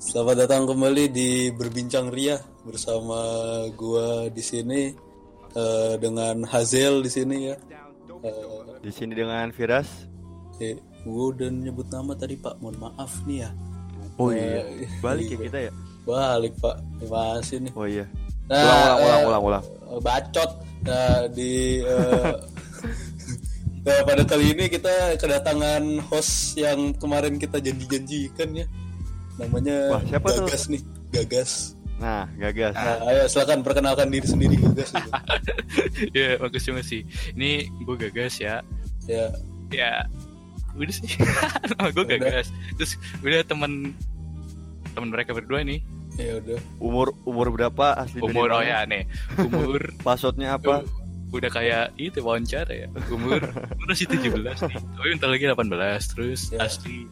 [0.00, 3.20] Selamat datang kembali di Berbincang Ria bersama
[3.76, 4.88] gua di sini
[5.52, 7.56] eh, dengan Hazel di sini ya.
[8.20, 8.44] Eh,
[8.80, 10.08] Di sini dengan Firas.
[10.56, 13.50] eh, gua udah nyebut nama tadi Pak, mohon maaf nih ya.
[14.16, 14.88] Oh Eh, iya.
[15.00, 15.44] Balik ya iya.
[15.46, 15.72] kita ya.
[16.04, 17.72] Balik Pak, kasih nih.
[17.76, 18.04] Oh iya.
[18.48, 19.64] Nah, Ulang ulang ulang ulang ulang.
[20.00, 20.50] bacot.
[20.80, 22.32] Nah, di eh,
[23.84, 28.66] nah, pada kali ini kita kedatangan host yang kemarin kita janji-janjikan ya.
[29.40, 30.44] Namanya Wah, siapa tuh?
[30.44, 31.52] Gagas nih, Gagas.
[31.96, 32.72] Nah, gagas.
[32.72, 34.92] Nah, ayo silakan perkenalkan diri sendiri Gagas.
[36.16, 38.64] ya bagus juga sih ini gue gagas ya
[39.04, 39.28] ya,
[39.68, 40.04] ya
[40.72, 41.12] udah sih
[41.76, 43.92] nama gue gagas terus udah temen
[44.90, 45.84] temen mereka berdua nih
[46.16, 46.58] ya udah.
[46.80, 49.04] Umur umur berapa asli dari umur oh ya nih
[49.38, 50.82] umur Passwordnya apa?
[50.82, 50.82] uh,
[51.30, 56.40] udah kayak itu wawancara ya umur umur masih 17 nih tapi bentar lagi 18 terus
[56.50, 56.66] Ya.
[56.66, 57.06] asli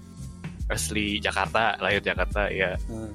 [0.69, 3.11] asli Jakarta lahir Jakarta ya Nah,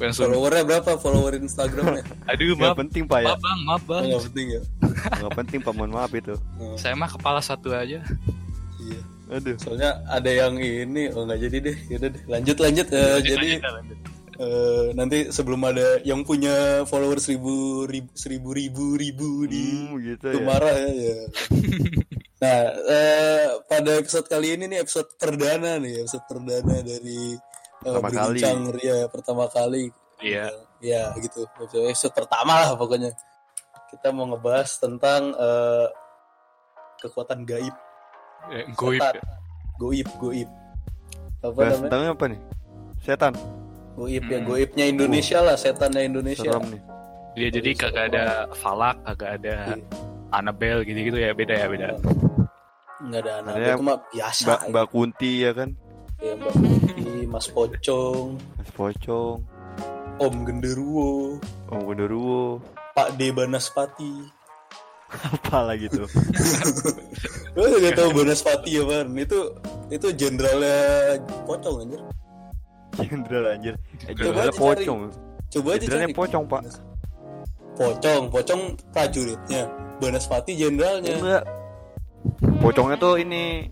[0.00, 0.90] langsung followernya berapa?
[0.96, 2.02] Follower Instagramnya?
[2.30, 3.26] aduh maaf penting pak ya.
[3.28, 4.60] maaf bang maaf bang Nggak penting ya.
[5.18, 5.72] Nggak penting pak.
[5.72, 6.34] Mohon maaf itu.
[6.34, 8.02] Nah, saya mah kepala satu aja
[8.76, 9.00] iya.
[9.26, 9.56] Aduh.
[9.56, 11.76] Soalnya ada yang ini, oh nggak jadi deh.
[11.88, 12.86] Yaudah deh, lanjut lanjut.
[12.88, 13.98] Eh, Lanjut, jadi lanjut, lanjut.
[14.36, 16.52] eh, nanti sebelum ada yang punya
[16.84, 17.54] follower seribu
[17.86, 20.44] ribu seribu ribu, ribu di Hmm, gitu itu ya.
[20.44, 20.90] marah ya.
[20.90, 21.16] ya.
[22.44, 27.40] nah, eh, pada episode kali ini nih episode perdana nih, episode perdana dari eh,
[27.82, 28.12] Pertama kali.
[28.36, 29.84] berbincang Ria pertama kali.
[30.20, 31.48] iya Ya gitu.
[31.88, 33.16] Episode pertama lah pokoknya.
[33.88, 35.86] Kita mau ngebahas tentang eh,
[36.98, 37.72] kekuatan gaib.
[38.50, 39.14] Eh, goib Setan.
[39.14, 39.24] ya.
[39.74, 40.48] Goib, goib.
[41.40, 41.82] Apa Bahas namanya?
[41.82, 42.40] tentang apa nih?
[43.00, 43.34] Setan.
[43.94, 44.46] Goib ya, Hmm.
[44.46, 46.44] goibnya Indonesia lah, setannya Indonesia.
[46.46, 46.82] Serem nih.
[47.34, 49.86] Dia jadi kagak ada falak, kagak ada Iya.
[50.30, 51.88] Annabelle gitu-gitu ya beda ya beda.
[53.04, 53.54] Nggak ada anak.
[53.60, 54.44] Itu mah biasa.
[54.44, 55.70] Mbak Mbak Kunti ya kan?
[56.24, 59.38] Ya, Mbak Kunti, Mas Pocong, Mas Pocong.
[60.14, 61.42] Om Genderuwo,
[61.74, 62.62] Om Gondoruo.
[62.94, 64.30] Pak D Banaspati.
[65.10, 66.06] Apa lagi tuh?
[67.58, 69.10] Lo udah tahu Banaspati ya, Ban?
[69.18, 69.50] Itu
[69.90, 72.00] itu jenderalnya Pocong anjir.
[72.94, 73.74] Jenderal anjir.
[74.06, 75.10] Eh, aja Pocong.
[75.50, 76.18] Coba aja Jenderalnya cari.
[76.18, 76.62] Pocong pak.
[77.74, 78.62] Pocong, Pocong
[78.94, 79.62] prajuritnya.
[79.98, 81.14] Banaspati jenderalnya.
[81.18, 81.44] Enggak.
[82.58, 83.68] Pocongnya tuh ini.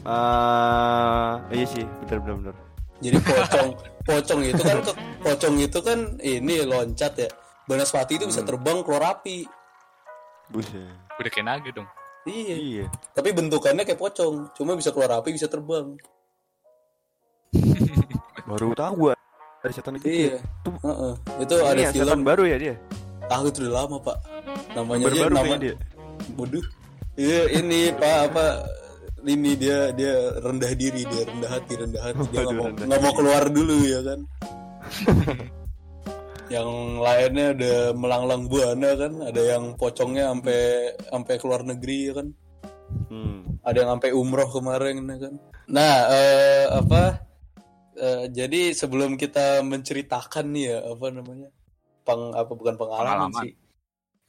[0.00, 2.54] eh iya sih, bener bener bener.
[3.00, 3.68] Jadi pocong,
[4.02, 7.28] pocong itu kan ke- pocong itu kan ini loncat ya.
[7.64, 9.44] Banaspati itu bisa terbang keluar api.
[10.48, 10.88] Buset.
[11.14, 11.88] Udah kayak naga dong.
[12.22, 12.56] Iya.
[12.56, 12.84] Iya.
[13.10, 15.96] Tapi bentukannya kayak pocong, cuma bisa keluar api, bisa terbang.
[18.48, 19.14] Baru tahu gua.
[19.60, 20.06] Ada setan itu.
[20.06, 20.36] Iya.
[20.64, 21.12] Heeh.
[21.38, 22.24] Itu Ini ada ya, setan film.
[22.24, 22.74] baru ya dia.
[23.22, 24.16] Ah itu udah lama pak.
[24.72, 25.42] Namanya Baru aja baru nama.
[25.42, 25.74] kayaknya dia.
[26.34, 26.64] Waduh.
[27.20, 28.46] Iya ini pak apa?
[29.20, 32.24] Ini dia dia rendah diri, dia rendah hati, rendah hati.
[32.32, 34.20] Dia nggak mau nggak mau keluar dulu ya kan.
[36.54, 40.60] yang lainnya ada melanglang buana kan, ada yang pocongnya sampai
[41.12, 42.28] sampai keluar negeri ya kan.
[42.90, 43.46] Hmm.
[43.62, 45.34] ada yang sampai umroh kemarin ya kan.
[45.70, 47.02] Nah, eh, apa?
[48.00, 51.48] eh, jadi sebelum kita menceritakan nih ya apa namanya?
[52.02, 53.42] Peng apa bukan pengalaman, Pengalaman.
[53.44, 53.52] sih.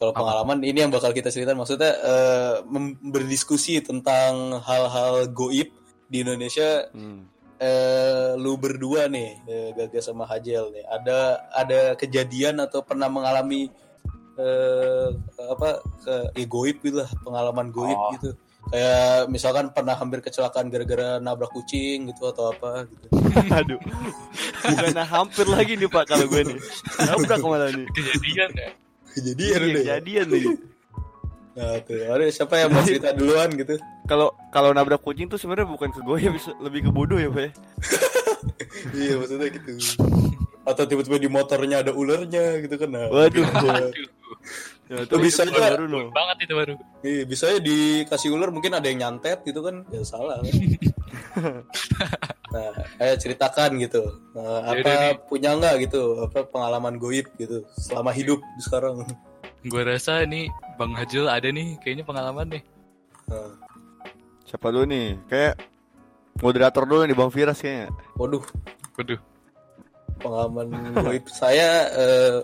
[0.01, 5.69] Kalau pengalaman ini yang bakal kita ceritakan maksudnya eh, mem- berdiskusi tentang hal-hal goib
[6.07, 7.29] di Indonesia Hmm.
[7.55, 11.19] eh, lu berdua nih eh, Gagas sama Hajel nih ada
[11.53, 13.69] ada kejadian atau pernah mengalami
[14.35, 15.07] eh,
[15.45, 15.69] apa
[16.01, 18.09] ke ya, goib gitu lah pengalaman goib Oh.
[18.11, 18.33] gitu
[18.63, 23.05] kayak misalkan pernah hampir kecelakaan gara-gara nabrak kucing gitu atau apa gitu
[23.57, 23.77] Aduh.
[24.61, 26.57] Bukan hampir lagi nih Pak kalau gue nih.
[26.99, 27.85] Nabrak ke mana nih?
[27.89, 28.69] Kejadian ya.
[29.11, 30.43] Kejadian Iya, deh Kejadian nih.
[31.57, 33.75] nah tuh ada siapa yang mau cerita duluan gitu
[34.07, 37.43] Kalau kalau nabrak kucing tuh sebenarnya bukan ke goyah, bisa- lebih ke bodoh ya Pak.
[37.43, 37.51] ya?
[39.03, 39.71] iya maksudnya gitu
[40.61, 43.43] atau tiba-tiba di motornya ada ularnya gitu kan nah, Waduh.
[43.43, 43.85] Iya.
[44.91, 45.71] Ya, Itu bisa itu aja.
[45.71, 46.11] baru no.
[46.11, 46.73] Banget itu baru.
[46.99, 50.51] Iya, bisa ya dikasih ular mungkin ada yang nyantet gitu kan ya salah kan.
[52.51, 52.67] nah
[52.97, 54.03] ayo ceritakan gitu
[54.33, 55.23] nah, Yaudah apa nih.
[55.25, 59.07] punya nggak gitu apa pengalaman goib gitu selama hidup sekarang
[59.63, 62.63] Gue rasa nih Bang Hajul ada nih kayaknya pengalaman nih.
[63.27, 63.55] nah,
[64.43, 65.15] Siapa dulu nih?
[65.25, 65.55] Kayak
[66.37, 67.87] moderator dulu nih Bang Firas kayaknya.
[68.13, 68.43] waduh
[68.93, 69.19] Waduh.
[70.17, 70.67] pengalaman
[70.97, 72.37] goib saya eh,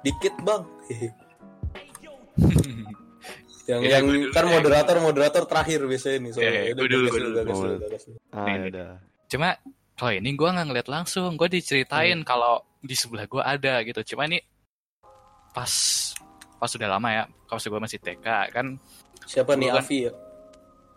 [0.00, 0.62] dikit bang
[3.70, 4.52] yang Ya, yang kan deh.
[4.52, 7.38] moderator moderator terakhir biasanya nih soalnya Ya, gue dulu, gue dulu.
[7.48, 8.36] Oh.
[8.36, 8.90] Ah, udah.
[9.26, 9.48] Cuma
[9.94, 11.32] kalau ini gue nggak ngeliat langsung.
[11.40, 14.14] Gue diceritain kalau di sebelah gue ada gitu.
[14.14, 14.42] Cuma ini
[15.50, 15.72] pas
[16.60, 17.24] pas sudah lama ya.
[17.48, 18.66] Pas gue masih TK kan
[19.24, 19.80] siapa nih Bukan.
[19.80, 20.12] Afi ya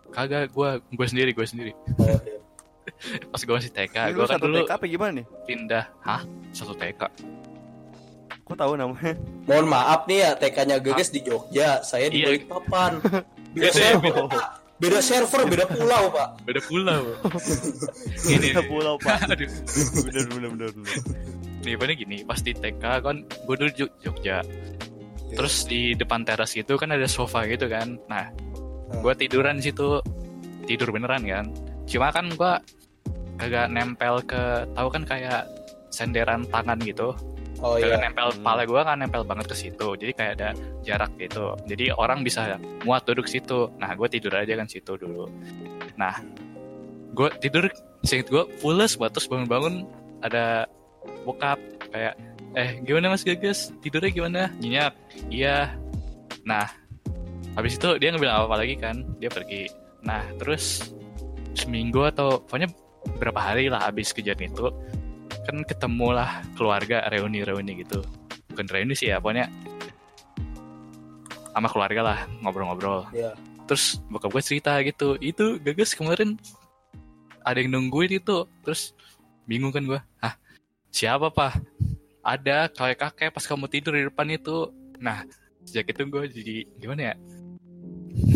[0.08, 1.72] kagak gue gue sendiri gue sendiri.
[2.00, 2.40] oh, iya.
[3.32, 5.26] pas gue masih TK Ini gue kan satu dulu TK apa gimana nih?
[5.44, 7.02] pindah hah satu TK
[8.48, 9.14] Kok tahu namanya?
[9.44, 12.28] Mohon maaf nih ya, TK-nya Geges di Jogja, saya di Iya.
[12.32, 12.92] Balikpapan.
[13.00, 13.24] Beda
[13.54, 14.14] Beda, server,
[14.78, 15.00] beda.
[15.02, 16.30] Server, pulau, Pak.
[16.44, 17.02] beda pulau
[18.30, 19.18] ini Beda pulau, Pak.
[19.34, 19.50] aduh
[20.06, 20.70] bener bener bener.
[20.72, 20.96] bener.
[21.60, 24.40] nih pokoknya gini pas di TK kan gue dulu Jog- Jogja
[25.30, 28.30] terus di depan teras gitu kan ada sofa gitu kan nah
[28.94, 30.00] gue tiduran di situ
[30.64, 31.46] tidur beneran kan
[31.84, 32.54] cuma kan gue
[33.36, 34.40] kagak nempel ke
[34.72, 35.44] tahu kan kayak
[35.90, 37.12] senderan tangan gitu
[37.64, 38.06] Oh kagak iya.
[38.06, 38.38] nempel Hmm.
[38.42, 40.50] kepala gue kan nempel banget ke situ jadi kayak ada
[40.86, 41.58] jarak gitu.
[41.66, 43.74] Jadi orang bisa muat duduk situ.
[43.82, 45.26] Nah gue tidur aja kan situ dulu.
[45.98, 46.22] Nah
[47.18, 47.66] gue tidur
[48.06, 49.90] singkat gue pules banget terus bangun-bangun
[50.22, 50.70] ada
[51.26, 51.58] bokap
[51.90, 52.14] kayak
[52.54, 54.42] eh gimana mas gagas tidurnya gimana?
[54.62, 54.94] Nyenyak
[55.34, 55.74] iya.
[56.46, 56.70] Nah
[57.58, 59.66] habis itu dia nggak bilang apa-apa lagi kan dia pergi.
[60.06, 60.94] Nah terus
[61.58, 62.70] seminggu atau pokoknya
[63.18, 64.70] berapa hari lah habis kejadian itu
[65.48, 68.04] kan ketemu lah keluarga reuni-reuni gitu.
[68.52, 69.48] Bukan reuni sih ya pokoknya
[71.56, 73.08] sama keluarga lah ngobrol-ngobrol.
[73.16, 73.32] Iya.
[73.68, 76.40] terus bokap gue cerita gitu itu gagas kemarin
[77.44, 78.44] ada yang nungguin itu.
[78.64, 78.92] Terus
[79.48, 80.36] bingung kan gue ah
[80.92, 81.60] siapa pak?
[82.24, 84.72] Ada kakek kakek pas kamu tidur di depan itu.
[85.00, 85.24] Nah
[85.64, 87.16] sejak itu gue jadi gimana ya?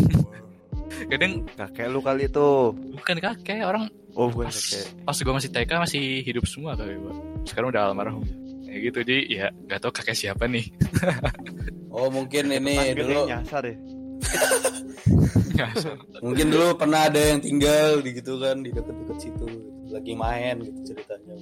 [1.10, 2.76] Kadang Kakek lu kali itu.
[2.94, 4.86] bukan kakek orang Oh, bukan pas, kakek.
[5.08, 7.14] pas gue masih TK masih hidup semua kali gue
[7.48, 8.24] sekarang udah almarhum.
[8.62, 10.66] Kayak gitu jadi ya nggak tahu kakek siapa nih.
[11.92, 13.28] Oh mungkin ini dulu.
[13.28, 13.76] nyasar ya.
[16.24, 19.44] mungkin dulu pernah ada yang tinggal di gitu kan di deket-deket situ.
[19.92, 21.36] Lagi main gitu ceritanya.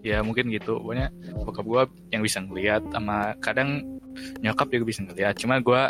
[0.00, 0.80] ya mungkin gitu.
[0.80, 1.12] Pokoknya
[1.44, 1.82] bokap gue
[2.16, 4.00] yang bisa ngeliat sama kadang
[4.40, 5.36] nyokap juga bisa ngeliat.
[5.36, 5.82] Cuma gue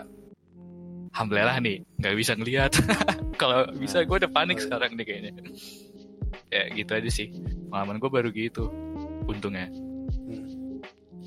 [1.14, 2.72] alhamdulillah nih nggak bisa ngeliat
[3.40, 5.32] kalau bisa gue udah panik sekarang nih kayaknya.
[6.48, 7.28] Ya gitu aja sih.
[7.68, 8.72] Pengalaman gue baru gitu
[9.28, 9.68] untungnya.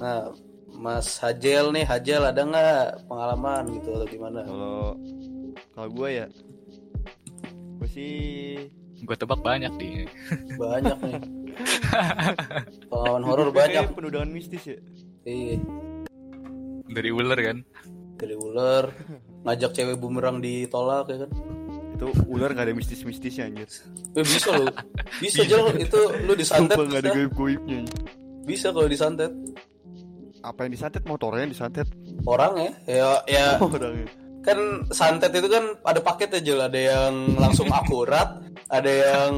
[0.02, 0.34] Nah,
[0.74, 4.42] Mas Hajel nih, Hajel ada nggak pengalaman gitu atau gimana?
[4.42, 4.98] Kalau
[5.78, 6.26] kalau gue ya,
[7.78, 8.14] gue sih
[9.02, 10.10] gue tebak banyak nih.
[10.58, 11.16] Banyak nih.
[12.90, 13.94] Pengalaman horor banyak.
[13.94, 14.80] penuh dengan mistis ya.
[15.22, 15.62] Iya,
[16.92, 17.58] dari ular kan?
[18.20, 18.86] Dari ular
[19.42, 21.32] ngajak cewek bumerang ditolak ya kan.
[21.96, 23.70] Itu ular gak ada mistis-mistisnya anjir.
[24.14, 24.66] Eh, bisa lo.
[25.18, 26.74] Bisa Jel itu lu disantet.
[26.74, 27.18] Sumpah gak ada bisa.
[27.20, 27.80] goib-goibnya.
[28.42, 29.32] Bisa kalau disantet.
[30.42, 31.86] Apa yang disantet motornya yang disantet
[32.26, 34.10] Orang ya, ya, ya orangnya.
[34.42, 34.58] kan
[34.90, 39.32] santet itu kan ada paket aja ada yang langsung akurat, ada yang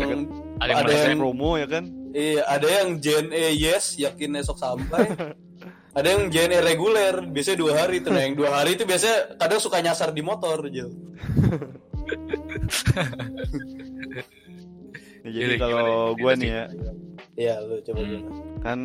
[0.64, 1.84] ada yang Ada yang- promo ya kan?
[2.14, 5.12] Iya, ada yang JNE yes, yakin esok sampai.
[5.94, 8.12] ada yang JNE reguler, biasanya dua hari tuh.
[8.12, 10.90] Nah, yang dua hari itu biasanya kadang suka nyasar di motor, Jel.
[15.24, 16.66] Ya, Jadi kalau gue nih ya,
[17.34, 18.10] Iya, lu coba Hmm.
[18.12, 18.30] gimana?
[18.60, 18.80] kan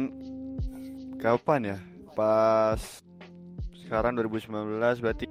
[1.17, 1.79] kapan ya?
[2.13, 2.81] Pas
[3.85, 4.49] sekarang 2019
[4.99, 5.27] berarti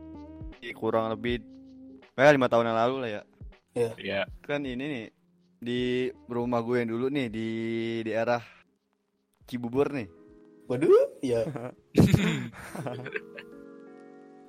[0.73, 1.41] kurang lebih
[2.13, 3.21] ya lima tahun yang lalu lah ya.
[3.97, 5.05] ya Kan ini nih
[5.57, 5.81] di
[6.25, 7.47] rumah gue yang dulu nih di
[8.03, 8.41] daerah
[9.45, 10.09] Cibubur nih.
[10.67, 11.41] Waduh, iya.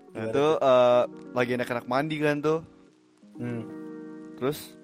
[0.09, 2.59] Nah, itu eh, lagi anak-anak mandi kan tuh.
[3.38, 3.62] Hmm.
[4.35, 4.75] Terus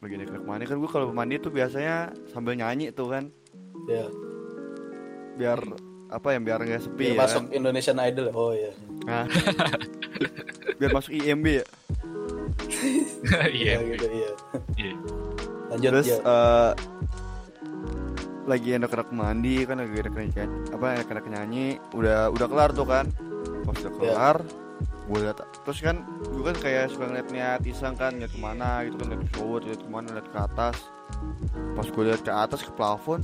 [0.00, 3.28] lagi anak-anak mandi kan gue kalau mandi tuh biasanya sambil nyanyi tuh kan
[3.84, 4.08] Ya,
[5.36, 5.60] biar
[6.08, 7.52] apa ya biar nggak sepi biar ya masuk kan?
[7.52, 8.32] Indonesian Idol.
[8.32, 8.72] Oh iya.
[9.04, 9.28] Nah,
[10.80, 11.64] biar masuk IMB ya.
[13.52, 14.30] iya Ya, gitu, iya.
[14.78, 14.94] iya
[15.68, 16.18] Lanjut Terus ya.
[18.46, 23.10] Lagi anak-anak mandi kan lagi nyanyi, apa anak-anak nyanyi udah udah kelar tuh kan.
[23.66, 23.98] Pas udah Ya.
[23.98, 24.36] kelar,
[25.10, 28.94] gue liat terus kan gue kan kayak suka ngeliat-ngeliat iseng kan ngeliat ke mana gitu
[29.02, 30.76] kan ngeliat ke bawah ngeliat ke mana ngeliat ke atas.
[31.74, 33.20] Pas gue liat ke atas ke plafon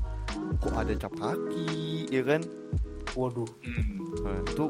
[0.59, 2.43] kok ada cap kaki ya kan?
[3.14, 3.50] Waduh.
[3.62, 4.67] Hmm, nah, itu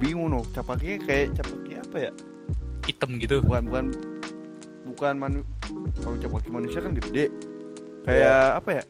[0.00, 2.10] bingung loh cap kakinya kayak cap kaki apa ya?
[2.84, 3.40] Hitam gitu.
[3.40, 3.84] Bukan bukan
[4.84, 5.40] bukan manu
[6.04, 7.32] kalau cap kaki manusia kan gede.
[8.04, 8.84] Kayak apa ya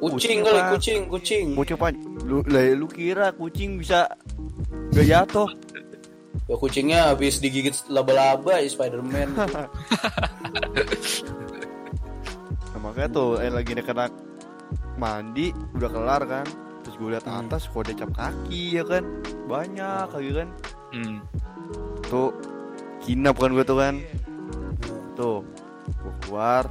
[0.00, 1.46] Kucing Kucing kali, kucing, kucing.
[1.52, 1.92] mau coba
[2.24, 4.08] lu lah, lu kira kucing bisa
[4.90, 5.48] gak jatuh?
[6.48, 9.36] Ya kucingnya habis digigit laba-laba ya Spider-Man.
[9.36, 9.68] nah,
[12.82, 14.10] makanya tuh eh, lagi anak
[14.96, 16.46] mandi udah kelar kan.
[16.80, 17.44] Terus gue liat Hmm.
[17.44, 19.04] atas kok ada cap kaki ya kan.
[19.46, 20.48] Banyak lagi kan.
[20.90, 21.22] Hmm.
[22.08, 22.34] tuh
[23.04, 23.94] kinap kan gue tuh kan.
[25.14, 25.44] Tuh
[25.86, 26.64] gue keluar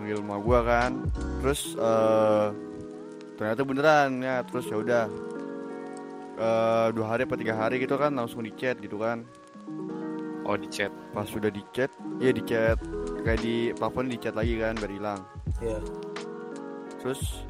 [0.00, 0.90] panggil rumah gue kan.
[1.44, 2.48] Terus eh
[3.36, 4.40] ternyata beneran ya.
[4.48, 5.04] Terus ya udah.
[6.40, 9.28] Eh, dua hari apa tiga hari gitu kan langsung di chat gitu kan.
[10.48, 12.80] Oh di chat pas sudah di chat ya di chat
[13.22, 15.20] kayak di plafon di chat lagi kan biar hilang.
[15.60, 15.76] Ya
[16.96, 17.44] terus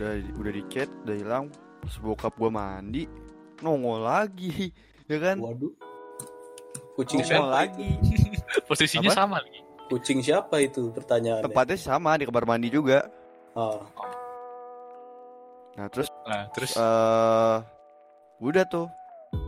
[0.00, 1.44] udah udah di chat udah hilang.
[1.84, 3.04] Pas bokap gua mandi
[3.60, 4.72] nongol lagi
[5.12, 5.36] ya kan?
[5.44, 5.76] Waduh.
[6.96, 7.92] Kucing nongol lagi.
[8.72, 9.20] Posisinya Apa?
[9.20, 9.63] sama lagi.
[9.88, 10.90] Kucing siapa itu?
[10.92, 11.44] Pertanyaannya.
[11.44, 13.06] Tempatnya sama di kamar mandi juga.
[13.54, 13.80] Ah.
[15.74, 16.72] Nah terus Nah, terus?
[16.76, 17.56] Eh
[18.40, 18.88] udah tuh.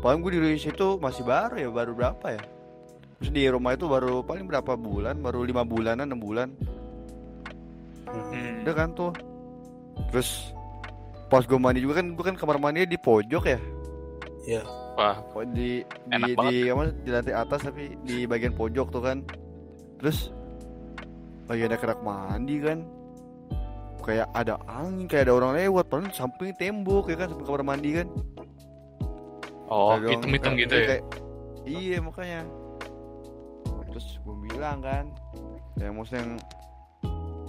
[0.03, 2.43] Paling gue di situ masih baru ya baru berapa ya?
[3.17, 5.23] Terus di rumah itu baru paling berapa bulan?
[5.25, 6.49] Baru lima bulanan enam bulan.
[8.07, 9.13] Hmm, udah kan tuh.
[10.13, 10.53] Terus
[11.27, 13.59] pas gue mandi juga kan gue kan kamar mandinya di pojok ya?
[14.47, 14.63] Ya
[14.97, 19.03] wah, Oh, di di Enak di, apa, di lantai atas tapi di bagian pojok tuh
[19.05, 19.21] kan
[19.97, 20.31] terus
[21.47, 22.79] lagi ada kerak mandi kan?
[24.03, 27.29] Kayak ada angin kayak ada orang lewat padahal samping tembok ya kan?
[27.31, 28.09] Samping kamar mandi kan?
[29.67, 30.87] Oh, hitam-hitam kayak- gitu ya.
[30.87, 31.07] kayak-
[31.67, 32.41] iya makanya.
[33.91, 35.05] Terus gue bilang kan?
[35.75, 36.33] Ya maksudnya yang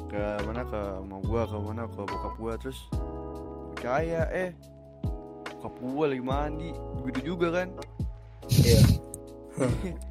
[0.08, 2.80] ke mana ke mau gua ke mana ke bokap gua terus
[3.76, 4.56] percaya eh
[5.60, 6.70] bokap gua lagi mandi
[7.04, 7.68] begitu juga kan?
[8.48, 8.82] Iya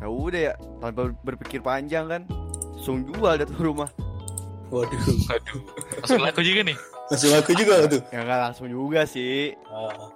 [0.00, 2.22] ya udah ya tanpa berpikir panjang kan.
[2.74, 3.90] Langsung jual dah tuh rumah.
[4.70, 4.96] Waduh.
[5.28, 5.60] Aduh,
[6.00, 6.78] langsung laku juga nih.
[7.10, 9.52] langsung aku juga tuh ya nggak langsung juga sih.
[9.66, 10.14] Ah,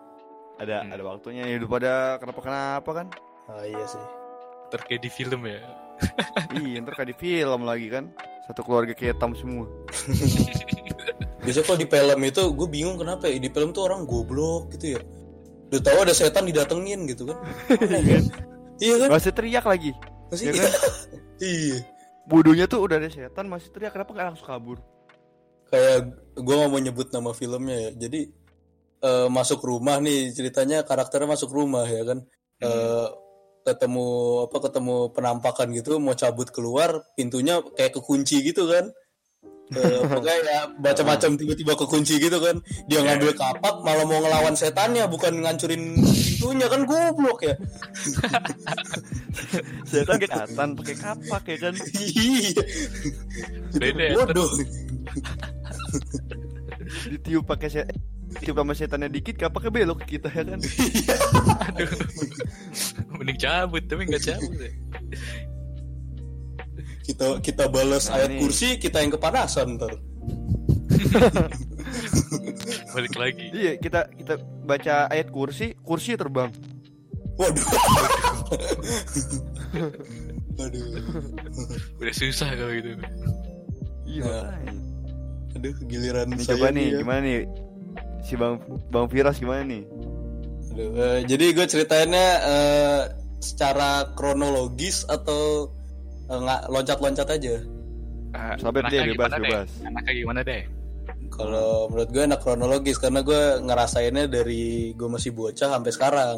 [0.57, 0.95] ada Hmm.
[0.95, 3.07] ada waktunya hidup pada kenapa kenapa kan?
[3.47, 3.99] Ah iya sih.
[4.71, 5.59] Terkayak di film ya.
[6.59, 8.15] iya ntar kayak di film lagi kan.
[8.47, 9.67] Satu keluarga ketam semua.
[11.45, 13.37] Biasanya kalau di film itu gue bingung kenapa ya.
[13.37, 15.01] Di film tuh orang goblok gitu ya.
[15.69, 17.39] Udah tahu ada setan didatengin gitu kan?
[17.83, 18.25] Aneh kan?
[18.81, 19.09] Iya kan?
[19.13, 19.91] Masih teriak lagi.
[20.31, 20.73] Masih ya kan?
[21.53, 21.79] iya.
[22.25, 23.93] Bodohnya tuh udah ada setan masih teriak.
[23.95, 24.79] Kenapa nggak langsung kabur?
[25.69, 27.91] Kayak gue nggak mau nyebut nama filmnya ya.
[28.09, 28.21] Jadi
[29.05, 32.19] eh, masuk rumah nih ceritanya karakternya masuk rumah ya kan.
[32.65, 33.09] Eh,
[33.65, 34.07] ketemu
[34.45, 38.93] apa ketemu penampakan gitu mau cabut keluar pintunya kayak kekunci gitu kan
[39.73, 45.41] pokoknya ya macam-macam tiba-tiba kekunci gitu kan dia ngambil kapak malah mau ngelawan setannya bukan
[45.41, 47.57] ngancurin pintunya kan goblok ya
[49.91, 52.53] setan kelihatan pakai kapak ya kan iya
[53.73, 54.15] Beda ya.
[54.21, 54.53] bodoh
[57.11, 57.97] ditiup pakai setan
[58.43, 60.61] tiup sama setannya dikit kapaknya belok ke kita ya kan
[61.75, 61.91] Aduh.
[63.15, 64.59] Mending cabut, tapi nggak cabut.
[64.59, 64.71] ya.
[67.05, 68.41] Kita kita balas Nah, ayat nih.
[68.41, 69.93] kursi kita yang kepanasan ntar
[72.91, 73.47] Balik lagi.
[73.53, 76.49] iya kita kita baca ayat kursi kursi terbang
[77.37, 77.67] waduh
[80.55, 80.87] Aduh,
[81.99, 82.95] Udah susah kalau gitu.
[84.05, 84.23] iya Ya.
[84.23, 84.73] makanya.
[85.55, 86.99] aduh giliran Nih, saya coba nih ya.
[87.01, 87.39] gimana nih
[88.21, 88.55] si bang
[88.89, 89.83] bang Firas gimana nih
[90.71, 93.03] Aduh, eh, jadi gue ceritainnya eh,
[93.39, 95.71] secara kronologis atau
[96.27, 97.55] eh, nggak loncat-loncat aja.
[98.57, 99.43] Sabet anaknya deh, bebas, gimana deh?
[99.47, 99.71] bebas.
[99.81, 100.63] Anaknya gimana deh?
[101.31, 106.37] Kalau menurut gue enak kronologis karena gue ngerasainnya dari gue masih bocah sampai sekarang.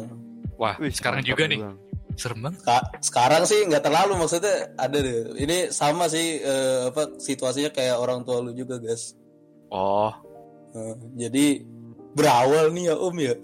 [0.57, 1.61] Wah, Wih, sekarang juga nih.
[1.61, 1.77] Bang.
[2.17, 2.65] Serem banget.
[2.65, 5.37] Ka- sekarang sih nggak terlalu maksudnya ada deh.
[5.37, 9.13] Ini sama sih eh, apa situasinya kayak orang tua lu juga guys.
[9.69, 10.09] Oh,
[10.73, 11.61] Eh, jadi
[12.13, 13.35] berawal nih ya Om ya.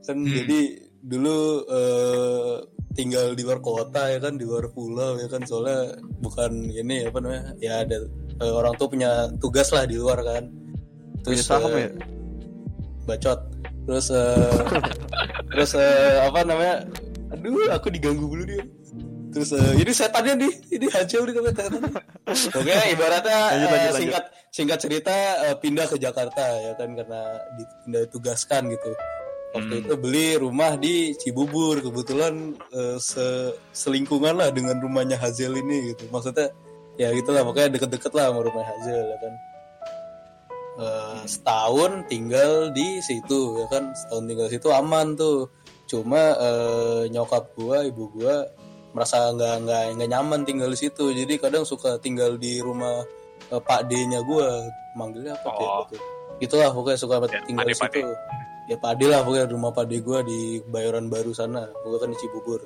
[0.00, 0.32] Kan Hmm.
[0.32, 0.60] jadi
[1.00, 2.56] dulu eh,
[2.94, 7.18] tinggal di luar kota ya kan di luar pulau ya kan soalnya bukan ini apa
[7.22, 8.02] namanya ya ada
[8.42, 10.44] eh, orang tua punya tugas lah di luar kan.
[11.20, 11.90] punya saham eh, ya
[13.10, 13.40] bacot.
[13.88, 14.54] Terus eh,
[15.50, 16.86] terus eh, apa namanya?
[17.34, 18.62] Aduh, aku diganggu dulu dia.
[19.30, 21.82] Terus eh, ini setannya nih, ini hancur nih namanya setan.
[22.30, 23.98] Oke, ibaratnya Lanjut, eh, lanjut, lanjut.
[23.98, 25.14] singkat singkat cerita
[25.50, 27.22] eh, pindah ke Jakarta ya kan karena
[27.58, 28.90] dipindah tugaskan gitu.
[29.50, 29.82] Waktu Hmm.
[29.82, 36.06] itu beli rumah di Cibubur kebetulan eh, se selingkungan lah dengan rumahnya Hazel ini gitu.
[36.08, 36.54] Maksudnya
[36.94, 39.34] ya gitulah pokoknya deket-deket lah sama rumah Hazel ya kan.
[40.80, 45.50] Eh, setahun tinggal di situ ya kan setahun tinggal di situ aman tuh
[45.84, 48.46] cuma eh, nyokap gua ibu gua
[48.90, 53.02] merasa nggak nggak nggak nyaman tinggal di situ jadi kadang suka tinggal di rumah
[53.50, 54.62] eh, Pak D-nya gua
[54.94, 55.84] manggilnya apa Oh.
[55.90, 55.98] gitu
[56.40, 58.00] itulah pokoknya suka Ya, tinggal di situ
[58.70, 61.66] ya Pak D lah pokoknya rumah Pak D gua di Bayoran Baru sana.
[61.82, 62.62] Gua kan di Cibubur.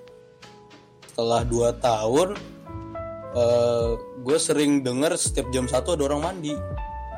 [1.09, 2.37] Setelah dua tahun
[3.35, 3.91] eh
[4.23, 6.55] gue sering dengar setiap jam satu ada orang mandi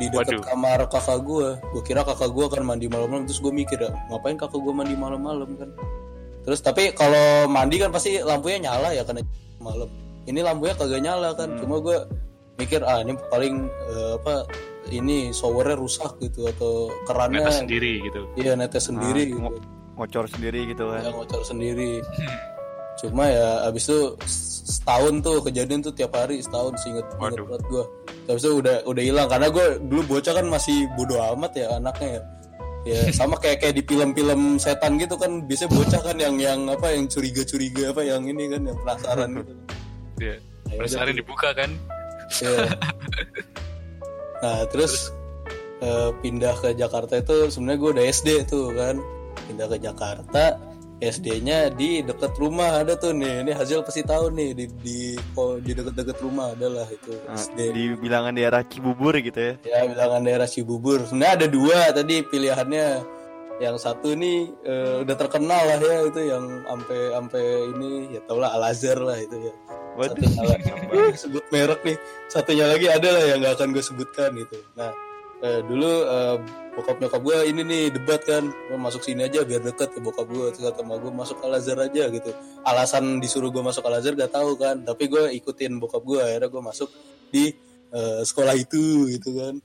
[0.00, 3.80] di dekat kamar kakak gue gue kira kakak gue akan mandi malam-malam terus gue mikir
[3.80, 5.70] ya ngapain kakak gue mandi malam-malam kan?
[6.48, 9.24] Terus tapi kalau mandi kan pasti lampunya nyala ya karena
[9.60, 9.88] malam.
[10.26, 11.48] Ini lampunya kagak nyala kan?
[11.52, 11.60] Hmm.
[11.60, 11.96] cuma gue
[12.56, 14.34] mikir ah ini paling eh, apa
[14.88, 18.20] ini showernya rusak gitu atau kerannya Ternyata sendiri gitu.
[18.34, 19.48] iya netes sendiri Ah, gitu
[19.96, 22.04] ngocor sendiri gitu ya kan ngocor sendiri
[22.96, 24.00] cuma ya abis itu
[24.64, 27.84] setahun tuh kejadian tuh tiap hari setahun sih inget, banget gue
[28.26, 32.08] habis itu udah udah hilang karena gue dulu bocah kan masih bodoh amat ya anaknya
[32.08, 32.22] ya
[32.86, 36.92] ya sama kayak kayak di film-film setan gitu kan biasanya bocah kan yang yang apa
[36.92, 39.52] yang curiga-curiga apa yang ini kan yang penasaran gitu
[40.16, 40.36] Iya.
[40.66, 41.70] Ya Penasaran dibuka kan?
[42.40, 42.72] Iya.
[44.44, 45.12] nah terus
[45.80, 48.96] eh, pindah ke Jakarta itu sebenarnya gue udah SD tuh kan.
[49.46, 50.58] Pindah ke Jakarta
[50.96, 53.44] SD-nya di dekat rumah ada tuh nih.
[53.44, 55.00] Ini hasil pasti tahu nih di di
[55.36, 59.54] oh, di dekat-dekat rumah adalah itu Nah, SD di bilangan daerah Cibubur gitu ya?
[59.60, 61.04] Ya bilangan daerah Cibubur.
[61.04, 62.88] Sebenarnya ada dua tadi pilihannya.
[63.56, 67.40] Yang satu nih eh, udah terkenal lah ya itu yang ampe ampe
[67.76, 69.54] ini ya tau lah Al Azhar lah itu ya.
[70.04, 71.96] Satunya lagi sebut merek nih.
[72.28, 74.58] Satunya lagi ada lah yang nggak akan gue sebutkan gitu.
[74.76, 74.90] Nah
[75.40, 76.36] eh, dulu eh,
[76.76, 78.44] bokap nyokap gue ini nih debat kan.
[78.68, 80.46] "Lo masuk sini aja biar deket ke bokap gue.
[80.52, 82.30] Terus kata gue masuk Al Azhar aja gitu.
[82.68, 84.84] Alasan disuruh gue masuk Al Azhar gak tahu kan.
[84.84, 86.88] Tapi gue ikutin bokap gue akhirnya gue masuk
[87.32, 87.52] di
[87.92, 89.56] eh, sekolah itu gitu kan.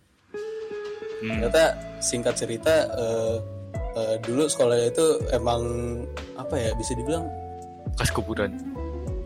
[1.22, 1.38] Hmm.
[1.38, 3.38] ternyata singkat cerita eh,
[3.94, 5.06] eh, dulu sekolahnya itu
[5.38, 5.62] emang
[6.34, 7.30] apa ya bisa dibilang
[7.94, 8.56] Bekas kuburan.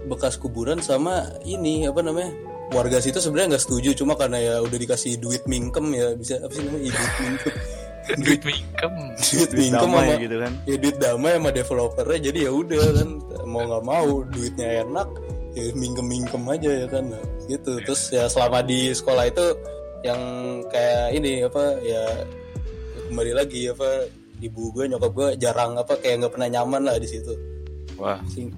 [0.06, 2.32] Bekas kuburan sama ini apa namanya
[2.72, 6.50] warga situ sebenarnya nggak setuju cuma karena ya udah dikasih duit mingkem ya bisa apa
[6.50, 7.54] sih namanya Ih, duit mingkem.
[8.06, 8.94] Duit mingkem.
[9.18, 10.52] duit Duit mingkem damai sama gitu kan.
[10.64, 13.10] ya duit damai sama developernya jadi ya udah kan
[13.44, 15.08] mau nggak mau duitnya enak
[15.58, 17.06] ya mingkem mingkem aja ya kan
[17.46, 17.72] gitu.
[17.82, 19.46] Terus ya selama di sekolah itu
[20.06, 20.22] yang
[20.70, 22.04] kayak ini apa ya
[23.10, 23.90] kembali lagi apa
[24.38, 27.34] ibu gue nyokap gue jarang apa kayak nggak pernah nyaman lah di situ.
[27.98, 28.54] Wah, Sing-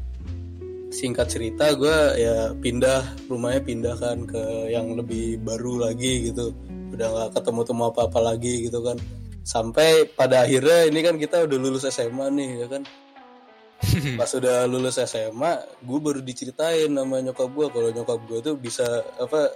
[0.88, 6.56] singkat cerita gue ya pindah rumahnya pindah kan ke yang lebih baru lagi gitu.
[6.96, 8.98] Udah nggak ketemu temu apa apa lagi gitu kan.
[9.44, 12.84] Sampai pada akhirnya ini kan kita udah lulus SMA nih ya kan?
[14.20, 15.53] Pas udah lulus SMA
[15.84, 18.88] gue baru diceritain sama nyokap gue kalau nyokap gue tuh bisa
[19.20, 19.53] apa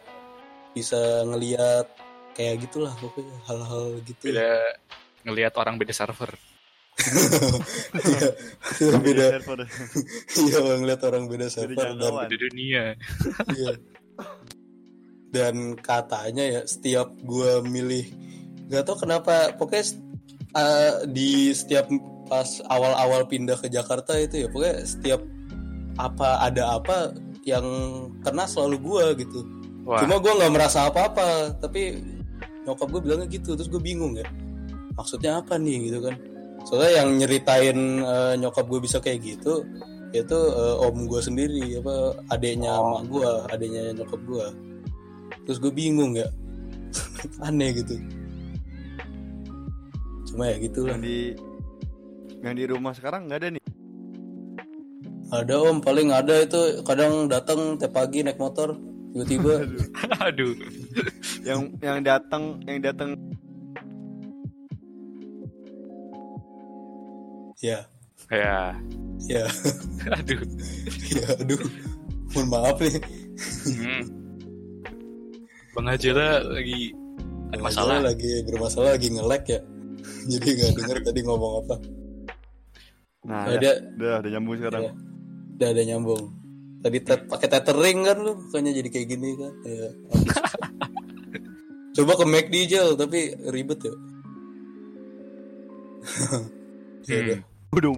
[0.72, 1.88] bisa ngeliat
[2.36, 4.32] kayak gitulah pokoknya hal-hal gitu.
[4.32, 4.60] Beda
[5.26, 6.51] ngelihat orang beda server.
[8.82, 9.60] Iya, beda server.
[10.46, 12.14] iya ngeliat orang beda server dan.
[12.28, 12.84] Beda dunia.
[13.58, 13.72] Iya.
[15.32, 18.04] Dan katanya ya setiap gua milih
[18.68, 19.96] nggak tahu kenapa pokoknya
[20.56, 21.88] uh, di setiap
[22.28, 25.24] pas awal-awal pindah ke Jakarta itu ya pokoknya setiap
[26.00, 27.16] apa ada apa
[27.48, 27.66] yang
[28.22, 29.44] kena selalu gua gitu.
[29.88, 31.98] Wah, Cuma gua nggak merasa apa-apa tapi
[32.66, 34.26] nyokap gue bilangnya gitu terus gue bingung ya
[34.94, 36.16] maksudnya apa nih gitu kan
[36.68, 39.66] soalnya yang nyeritain eh, nyokap gue bisa kayak gitu
[40.12, 44.48] itu eh, om gue sendiri apa adiknya mak gue adiknya nyokap gue
[45.46, 46.28] terus gue bingung ya.
[47.48, 47.96] Aneh gitu.
[50.32, 51.18] Cuma ya gitulah yang di
[52.42, 53.64] yang di rumah sekarang nggak ada nih?
[55.32, 58.76] Ada om paling ada itu kadang datang tiap pagi naik motor
[59.16, 59.68] tiba-tiba.
[60.28, 60.56] Aduh.
[61.42, 63.16] yang yang datang yang datang
[67.62, 67.80] ya
[68.32, 68.74] Ya,
[69.28, 69.44] ya
[70.18, 70.40] aduh.
[71.12, 71.60] ya aduh
[72.32, 73.00] mohon maaf nih
[73.66, 74.04] Hmm.
[75.74, 76.94] Bang Hajara lagi
[77.50, 77.98] ada masalah.
[77.98, 79.60] Masalah lagi bermasalah lagi nge-lag ya.
[80.30, 81.76] Jadi nggak denger tadi ngomong apa.
[83.26, 84.94] nah Nah, ya, dia udah udah nyambung sekarang ya,
[85.58, 86.24] udah ada nyambung.
[86.82, 89.54] Tadi tet, pakai tethering kan lu, bukannya jadi kayak gini kan.
[89.66, 89.90] Ya.
[91.98, 93.20] Coba ke McD Jel, tapi
[93.50, 93.94] ribet ya.
[97.10, 97.40] ya udah.
[97.72, 97.96] Udah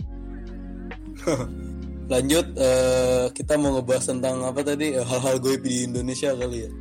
[2.12, 6.72] Lanjut eh, kita mau ngebahas tentang apa tadi Eh, hal-hal gue di Indonesia kali ya.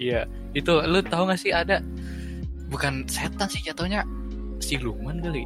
[0.00, 0.20] Iya,
[0.56, 1.84] itu lu tahu gak sih ada
[2.72, 4.08] bukan setan sih jatuhnya
[4.56, 5.44] siluman kali.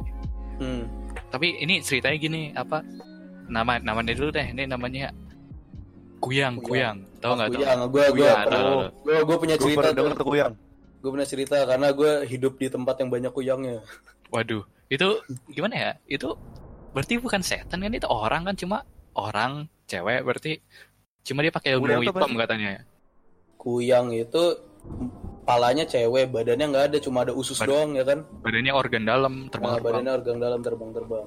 [0.63, 0.87] Hmm.
[1.27, 2.79] Tapi ini ceritanya gini, apa
[3.51, 4.47] nama namanya dulu deh.
[4.55, 5.11] Ini namanya
[6.23, 7.03] Kuyang, Kuyang.
[7.03, 7.19] Kuyang.
[7.19, 7.59] Tahu nggak tuh?
[7.59, 8.47] Yang gue gue Kuyang,
[9.03, 10.09] gue gue punya cerita tuh.
[10.15, 10.53] tuh kuyang
[11.03, 13.77] Gue pernah cerita karena gue hidup di tempat yang banyak kuyangnya.
[14.33, 15.21] Waduh, itu
[15.53, 15.91] gimana ya?
[16.09, 16.33] Itu
[16.95, 20.63] berarti bukan setan kan itu orang kan cuma orang cewek berarti
[21.21, 22.87] cuma dia pakai ilmu hitam katanya.
[23.59, 24.43] Kuyang itu
[25.43, 28.23] palanya cewek, badannya nggak ada, cuma ada usus Bad- doang ya kan.
[28.41, 29.85] Badannya organ dalam Nah, terbang-terbang.
[29.91, 31.25] badannya organ dalam terbang-terbang.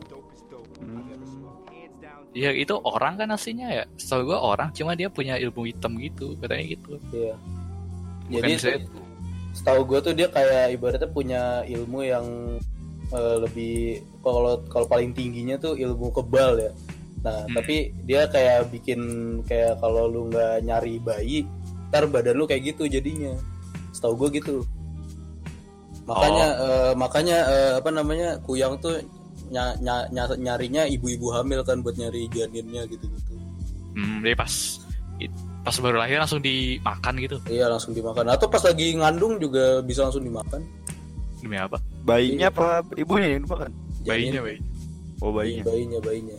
[2.33, 3.85] Iya itu orang kan aslinya ya.
[3.99, 6.93] Setahu gua orang cuma dia punya ilmu hitam gitu katanya gitu.
[7.11, 7.35] Iya.
[8.29, 8.87] Bukan Jadi set-
[9.57, 12.25] setahu gue tuh dia kayak ibaratnya punya ilmu yang
[13.09, 13.75] eh, lebih
[14.21, 16.73] kalau kalau paling tingginya tuh ilmu kebal ya.
[17.19, 17.55] Nah, Hmm.
[17.57, 19.01] tapi dia kayak bikin
[19.43, 21.43] kayak kalau lu nggak nyari bayi,
[21.91, 23.35] ntar badan lu kayak gitu jadinya.
[23.91, 24.63] Setahu gue gitu.
[26.09, 28.97] Makanya eh, makanya eh, apa namanya kuyang tuh
[29.51, 33.35] ny- ny- ny- nyarinya ibu-ibu hamil kan buat nyari janinnya gitu-gitu.
[33.93, 34.53] Hmm, jadi pas
[35.59, 37.37] pas baru lahir langsung dimakan gitu.
[37.51, 40.65] iya langsung dimakan atau pas lagi ngandung juga bisa langsung dimakan
[41.45, 41.77] Demi apa?
[42.09, 42.67] Bayinya apa
[42.97, 43.71] ibunya yang dimakan?
[44.03, 44.45] Bayinya, Janin.
[44.49, 44.59] bayi.
[45.19, 45.99] Oh bayinya bayinya.
[45.99, 46.37] bayinya bayinya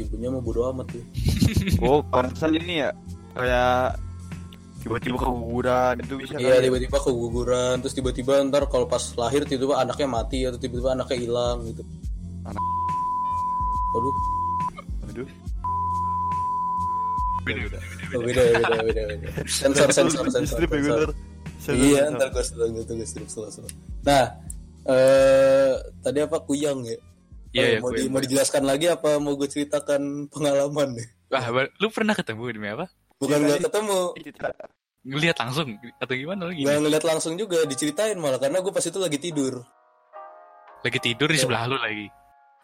[0.00, 1.04] ibunya mau bodo amat tuh
[1.84, 2.90] Oh pantesan ini ya
[3.36, 4.00] kayak
[4.80, 6.64] tiba-tiba keguguran itu bisa iya ya?
[6.64, 11.58] tiba-tiba keguguran terus tiba-tiba ntar kalau pas lahir tiba-tiba anaknya mati atau tiba-tiba anaknya hilang
[11.68, 11.82] gitu
[12.48, 12.70] Anak-
[15.12, 15.28] Aduh.
[18.16, 19.28] oh, beda ya, beda, beda, beda.
[19.60, 20.62] Sensor, sensor, sensor.
[20.64, 21.10] Sensor.
[21.74, 23.72] Iya, ntar gue setelah gitu gue strip setelah setelah.
[24.08, 24.24] Nah,
[24.82, 26.98] eh tadi apa kuyang ya?
[27.52, 31.08] Iya, Oh, iya, mau, di- mau dijelaskan lagi apa mau gue ceritakan pengalaman nih?
[31.28, 31.44] Wah,
[31.76, 32.88] lu pernah ketemu demi apa?
[33.20, 33.66] Bukan Iya, nggak tadi.
[33.68, 34.00] ketemu,
[35.02, 35.68] Ngelihat langsung
[35.98, 36.62] atau gimana lagi?
[36.62, 39.60] nggak ngeliat langsung juga diceritain malah karena gue pas itu lagi tidur.
[40.82, 42.06] Lagi tidur di sebelah lu lagi.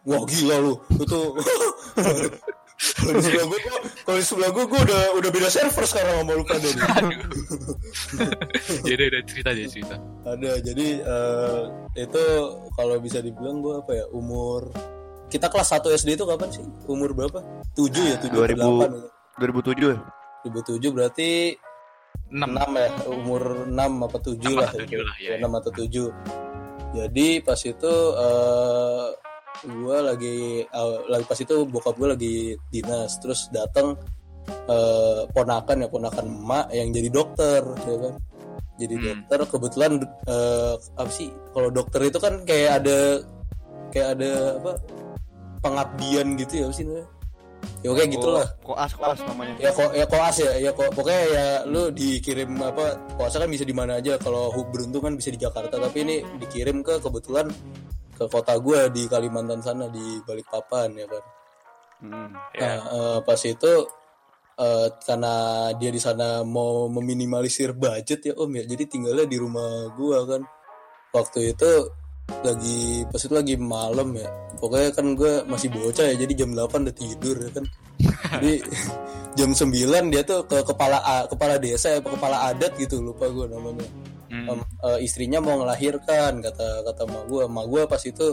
[0.06, 1.20] Wah gila lu, itu.
[2.78, 3.60] kalau di sebelah gue,
[4.06, 7.18] kalau di sebelah gue, gue udah udah beda server sekarang sama lu pada nih.
[8.94, 9.96] Jadi udah cerita aja cerita.
[10.22, 11.62] Ada, jadi eh,
[11.98, 12.24] itu
[12.78, 14.70] kalau bisa dibilang gue apa ya umur
[15.28, 16.64] kita kelas 1 SD itu kapan sih?
[16.88, 17.42] Umur berapa?
[17.76, 18.56] 7 ya, 7 2000.
[18.56, 19.08] 8 ya.
[19.42, 19.98] 2007 ya?
[20.46, 21.30] 2007 berarti
[22.30, 22.46] 6.
[22.46, 24.70] 6 ya, umur 6 apa 7 6 lah.
[24.70, 24.96] atau itu.
[24.96, 26.08] 7 lah, ya, Ya, 6 atau 7.
[26.96, 29.06] Jadi pas itu eh
[29.64, 32.34] gua lagi eh, lagi pas itu bokap gue lagi
[32.70, 33.98] dinas terus datang
[34.48, 38.14] eh ponakan ya ponakan emak yang jadi dokter ya kan.
[38.78, 39.04] Jadi Hmm.
[39.26, 39.92] dokter kebetulan
[40.30, 42.98] eh apa sih kalau dokter itu kan kayak ada
[43.90, 44.30] kayak ada
[44.62, 44.72] apa
[45.60, 46.86] pengabdian gitu ya apa sih?
[47.82, 49.54] Ya gitulah Oh, koas koas namanya.
[49.58, 53.64] ya kok ya koas ya ya kok pokoknya ya lu dikirim apa koasnya kan bisa
[53.66, 57.46] di mana aja kalau beruntung kan bisa di Jakarta tapi ini dikirim ke kebetulan
[58.18, 61.24] ke kota gue di Kalimantan sana di Balikpapan ya kan.
[61.98, 62.30] Hmm.
[62.54, 62.62] Ya.
[62.62, 63.72] nah eh, pas itu
[64.58, 65.34] eh, karena
[65.74, 68.66] dia di sana mau meminimalisir budget ya om ya.
[68.66, 70.42] Jadi tinggalnya di rumah gua kan.
[71.14, 71.70] Waktu itu
[72.44, 74.28] lagi pas itu lagi malam ya.
[74.58, 76.14] Pokoknya kan gue masih bocah ya.
[76.18, 77.64] Jadi jam 8 udah tidur ya kan.
[78.42, 78.54] Jadi
[79.38, 80.98] jam 9 dia tuh ke kepala
[81.30, 83.86] kepala desa ya kepala adat gitu lupa gue namanya
[84.28, 84.44] Hmm.
[84.44, 88.26] Em, eh, istrinya mau ngelahirkan kata kata emak gue emak gue pas itu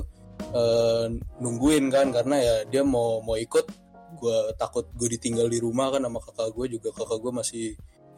[0.52, 1.06] eh,
[1.40, 3.66] nungguin kan karena ya dia mau mau ikut.
[4.16, 6.90] Gue takut gue ditinggal di rumah kan sama kakak gue juga.
[6.92, 7.66] Kakak gue masih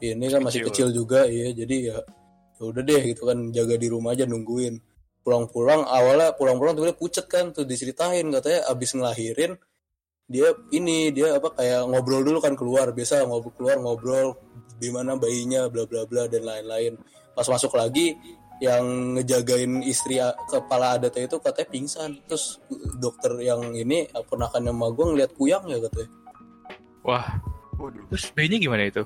[0.02, 0.90] ini kan masih Kecil.
[0.90, 1.54] kecil juga iya.
[1.54, 1.98] Jadi ya
[2.58, 4.82] ya udah deh gitu kan jaga di rumah aja nungguin.
[5.22, 9.54] Pulang-pulang awalnya pulang-pulang tuh dia pucet kan tuh diceritain katanya abis ngelahirin
[10.28, 12.90] dia ini dia apa kayak ngobrol dulu kan keluar.
[12.90, 14.28] Biasa ngobrol keluar ngobrol
[14.82, 16.98] gimana bayinya bla bla bla dan lain-lain
[17.38, 18.18] pas masuk lagi
[18.58, 20.18] yang ngejagain istri
[20.50, 22.10] kepala adatnya itu katanya pingsan.
[22.26, 22.58] Terus
[22.98, 26.10] dokter yang ini ponakannya sama gue ngeliat kuyang ya katanya.
[27.06, 27.28] Wah,
[27.78, 28.04] Waduh.
[28.10, 29.06] terus bayinya gimana itu?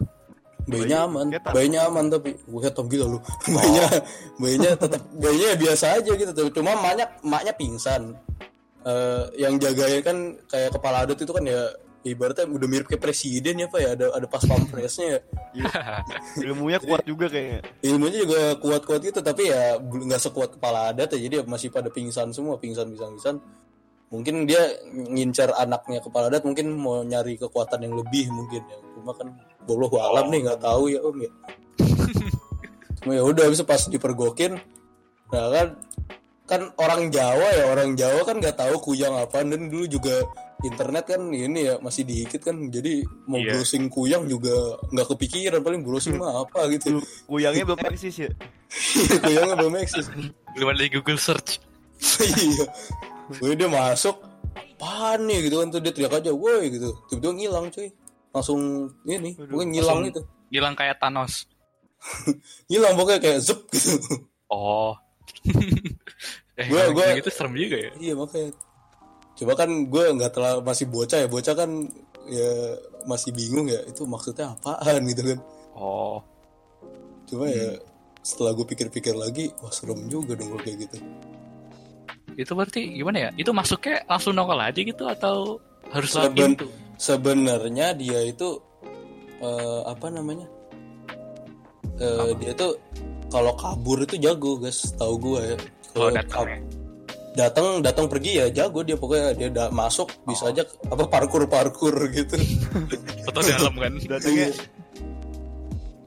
[0.61, 1.25] bayinya aman.
[1.51, 3.19] bayinya aman tapi gue ketam gila lu.
[3.57, 3.85] Bayinya
[4.37, 6.47] bayinya tetap bayinya ya biasa aja gitu tuh.
[6.53, 8.13] Cuma emaknya emaknya pingsan.
[8.81, 10.17] Eh, yang jagain kan
[10.49, 11.69] kayak kepala adat itu kan ya
[12.01, 13.89] ibaratnya udah mirip kayak presiden ya pak ya.
[13.93, 15.19] Ada ada pas pampresnya ya.
[16.45, 17.61] Ilmunya kuat juga kayaknya.
[17.85, 21.19] ilmunya juga kuat-kuat gitu tapi ya nggak sekuat kepala adat ya.
[21.21, 23.37] Jadi ya masih pada pingsan semua pingsan pingsan pingsan
[24.11, 24.59] mungkin dia
[24.91, 28.77] ngincar anaknya kepala adat mungkin mau nyari kekuatan yang lebih mungkin ya.
[28.97, 29.31] Cuma kan
[29.63, 31.31] boloh alam nih nggak tahu ya om ya.
[33.01, 34.57] Cuma ya udah bisa pas dipergokin
[35.31, 35.67] nah kan
[36.43, 39.47] kan orang Jawa ya orang Jawa kan nggak tahu kuyang apa.
[39.47, 40.27] Dan dulu juga
[40.63, 43.55] internet kan ini ya masih dikit kan jadi mau Iya.
[43.55, 44.53] browsing kuyang juga
[44.87, 48.31] nggak kepikiran paling browsing mah apa gitu Kuyangnya belum eksis ya.
[49.23, 50.05] kuyangnya belum eksis
[50.51, 51.57] Belum ada di Google search.
[52.21, 52.65] iya
[53.31, 54.17] gue dia masuk
[54.75, 57.89] apaan nih gitu kan tuh dia teriak aja woi gitu tiba-tiba ngilang cuy
[58.29, 58.59] langsung
[59.03, 61.47] ini pokoknya ngilang gitu Hilang kayak Thanos.
[62.67, 63.97] ngilang pokoknya kayak zep gitu
[64.47, 64.97] Oh.
[66.53, 67.91] eh, Gua- kalau gua- gitu serem juga ya.
[67.95, 68.51] iya makanya
[69.33, 71.69] coba kan gue nggak terlalu masih bocah ya bocah kan
[72.25, 72.49] ya
[73.03, 75.39] masih bingung ya itu maksudnya apaan gitu kan
[75.71, 76.19] Oh.
[77.25, 77.79] cuma ya
[78.21, 80.97] setelah gue pikir-pikir lagi wah serem juga dong kalau kayak gitu
[82.31, 83.29] Itu berarti gimana ya?
[83.33, 86.71] Itu masuknya langsung nongol aja gitu atau harus Seben- login tuh?
[86.95, 88.55] sebenarnya dia itu
[89.41, 90.47] eh, apa namanya
[91.97, 92.73] Eh, dia tuh
[93.27, 95.57] kalau kabur itu jago guys tahu gue ya
[95.91, 96.59] Kalau Kalau ya.
[97.31, 101.95] Datang datang pergi ya jago dia pokoknya dia udah masuk bisa aja apa parkur parkur
[102.11, 102.35] gitu
[103.27, 103.93] Atau dalam kan?
[104.03, 104.47] Datanya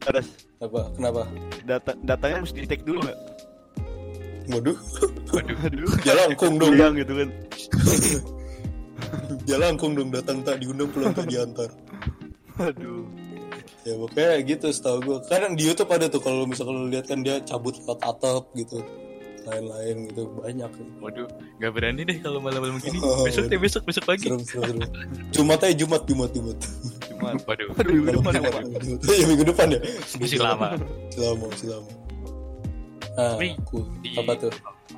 [0.05, 0.21] ada
[0.61, 1.23] apa kenapa
[1.65, 3.19] data datanya mesti di take dulu nggak?
[4.53, 4.79] waduh
[5.33, 5.57] Waduh.
[5.65, 5.89] Aduh.
[6.05, 7.29] jalangkung dong Kuyang gitu kan.
[9.49, 11.71] jalangkung dong datang tak diundang pulang tak diantar
[12.61, 13.09] Aduh.
[13.89, 17.25] ya pokoknya gitu setahu gue kadang di YouTube ada tuh kalau misalkan lu lihat kan
[17.25, 18.85] dia cabut lewat atap gitu
[19.47, 22.99] lain-lain gitu banyak Waduh, gak berani deh kalau malam-malam gini.
[22.99, 24.27] Oh, Besok deh, besok, besok lagi.
[24.27, 24.91] serem serem serem
[25.31, 26.59] Jumat aja Jumat Jumat Jumat
[27.05, 28.53] Cuma Waduh, Aduh, minggu depan Jumat?
[28.53, 28.65] Jumat.
[29.13, 29.81] ya minggu depan ya
[30.15, 30.69] masih lama.
[30.75, 31.91] masih lama masih lama
[33.15, 34.53] ah Tapi aku di- apa tuh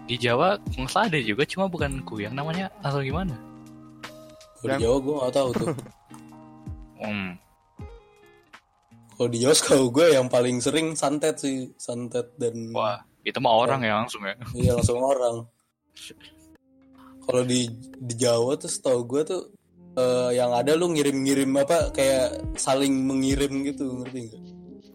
[0.05, 3.35] Di Jawa nggak salah ada juga, cuma bukan kuyang namanya atau gimana?
[4.57, 5.69] kalau di Jawa gue gak tahu tuh
[6.97, 7.37] Hmm.
[9.13, 13.55] kalau di Jawa setahu gue yang paling sering santet sih santet dan Wah, itu mah
[13.59, 14.39] orang ya langsung ya.
[14.63, 15.51] Iya langsung orang.
[17.27, 17.67] Kalau di
[17.99, 19.43] di Jawa tuh setahu gue tuh
[19.99, 24.43] eh, yang ada lu ngirim-ngirim apa kayak saling mengirim gitu ngerti nggak?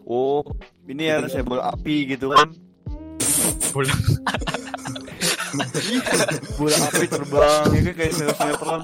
[0.08, 0.42] Oh,
[0.88, 2.48] ini ya saya bola api gitu kan.
[3.76, 3.92] Bola.
[6.56, 8.80] Bola api terbang ya kan kayak sinetron.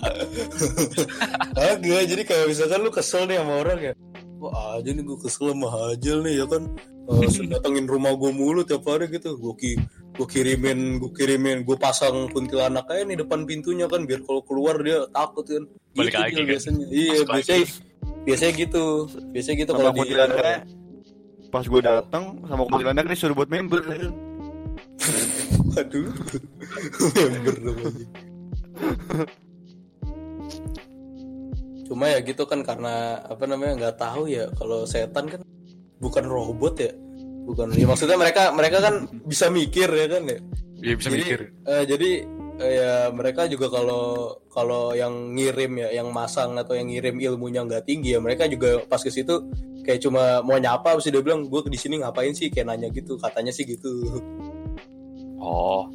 [1.56, 3.92] Kagak jadi kayak misalkan lu kesel nih sama orang ya.
[4.38, 6.62] Wah aja nih gue kesel sama Hajel nih ya kan.
[7.08, 9.40] Uh, datengin rumah gue mulu tiap hari gitu.
[9.40, 9.72] Gue ki
[10.12, 14.76] gue kirimin gue kirimin gue pasang kuntilanak aja nih depan pintunya kan biar kalau keluar
[14.84, 15.64] dia takut kan.
[15.96, 16.44] Balik Gitu lagi kan?
[16.52, 16.86] biasanya.
[16.92, 17.64] Iya Masuk biasanya
[18.28, 18.84] biasanya gitu.
[19.32, 20.56] Biasanya gitu kalau di kuntilanaknya
[21.48, 24.08] pas gue datang sama kuntilanak dia suruh buat member ya.
[25.80, 26.12] Aduh.
[27.16, 28.04] Member dong lagi.
[31.88, 35.40] Cuma ya gitu kan karena apa namanya nggak tahu ya kalau setan kan
[35.98, 36.92] bukan robot ya.
[37.48, 37.72] Bukan.
[37.72, 40.38] Ya maksudnya mereka mereka kan bisa mikir ya kan ya.
[40.78, 41.40] Dia bisa jadi, mikir.
[41.66, 42.10] eh, jadi
[42.58, 47.64] eh, ya mereka juga kalau kalau yang ngirim ya, yang masang atau yang ngirim ilmunya
[47.64, 49.42] nggak tinggi ya mereka juga pas ke situ
[49.82, 53.16] kayak cuma mau nyapa terus dia bilang gue di sini ngapain sih kayak nanya gitu
[53.16, 53.90] katanya sih gitu.
[55.38, 55.86] Oh,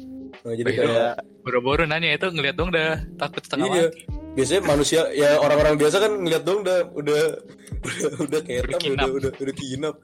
[0.44, 0.80] Nah, jadi Iya.
[0.84, 3.82] kayak boro-boro nanya itu ngeliat dong dah takut setengah Iya.
[3.88, 4.00] mati.
[4.34, 7.20] Biasanya manusia ya orang-orang biasa kan ngeliat dong udah udah
[7.80, 9.40] udah udah ketam Udah udah kinap.
[9.40, 9.94] udah kinap.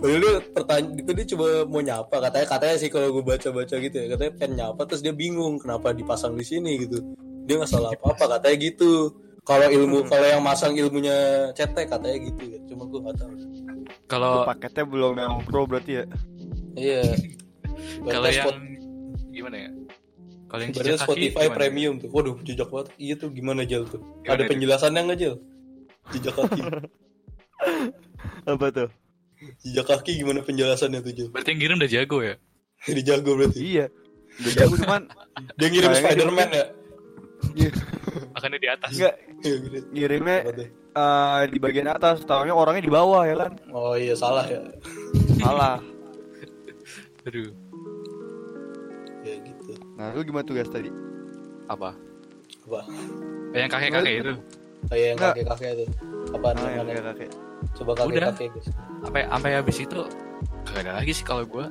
[0.00, 3.92] Padahal dia pertanyaan itu dia coba mau nyapa katanya katanya sih kalau gue baca-baca gitu
[3.92, 7.02] ya katanya pengen nyapa terus dia bingung kenapa dipasang di sini gitu.
[7.44, 9.12] Dia nggak salah apa-apa katanya gitu.
[9.40, 11.16] Kalau ilmu kalau yang masang ilmunya
[11.52, 12.58] cetek katanya gitu ya.
[12.64, 13.32] Cuma gue nggak tahu.
[14.06, 16.04] Kalau Paketnya belum yang pro berarti ya.
[16.72, 17.02] Iya.
[18.00, 18.62] kalau yang Spot-
[19.30, 19.70] gimana ya?
[20.50, 21.56] Kalau yang kaki Spotify gimana?
[21.62, 22.10] Premium tuh.
[22.10, 22.88] Waduh, jejak banget.
[22.98, 24.02] Iya tuh gimana Jel tuh?
[24.02, 24.50] Gimana Ada itu?
[24.50, 25.34] penjelasannya nggak Jel?
[26.10, 26.60] Jejak kaki.
[28.50, 28.90] Apa tuh?
[29.64, 31.28] jejak kaki gimana penjelasannya tuh Jel?
[31.30, 32.34] Berarti yang ngirim udah jago ya?
[32.82, 33.60] Jadi jago berarti.
[33.62, 33.86] Iya.
[34.42, 35.02] Udah jago cuman
[35.58, 36.64] Dia ngirim Spider-Man ya?
[38.34, 38.90] Makanya di atas.
[38.98, 39.56] enggak Iya,
[39.94, 40.38] ngirimnya
[40.92, 43.52] eh, di bagian atas, tahunya orangnya di bawah ya kan.
[43.70, 44.60] Oh iya salah ya.
[45.38, 45.78] Salah.
[47.30, 47.69] Aduh.
[50.00, 50.88] Nah, lu gimana tuh guys tadi?
[51.68, 51.92] apa?
[52.64, 52.80] Apa?
[53.52, 54.32] Eh, yang kakek-kakek itu.
[54.88, 55.32] Kayak yang Nggak.
[55.36, 55.84] kakek-kakek itu.
[56.32, 56.90] Apaan Nah, yang yang mana?
[56.90, 57.30] kayak kakek.
[57.76, 58.66] Coba kakek-kakek guys.
[59.00, 60.00] Sampai sampai habis itu
[60.66, 61.66] gak ada lagi sih kalau gua.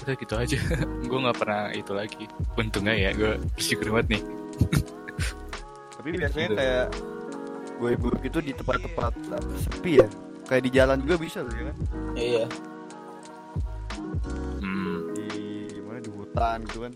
[0.00, 0.58] Udah gitu aja.
[1.08, 2.24] gua nggak pernah itu lagi.
[2.56, 4.22] Untungnya ya, gua bersyukur banget nih.
[5.94, 6.56] Tapi biasanya Gitu.
[6.56, 6.84] kayak
[7.76, 9.12] gue ibu itu di tempat-tempat
[9.60, 10.08] sepi ya.
[10.44, 11.76] Kayak di jalan juga bisa tuh ya kan.
[12.16, 12.44] Iya.
[16.30, 16.92] Hutan gitu kan.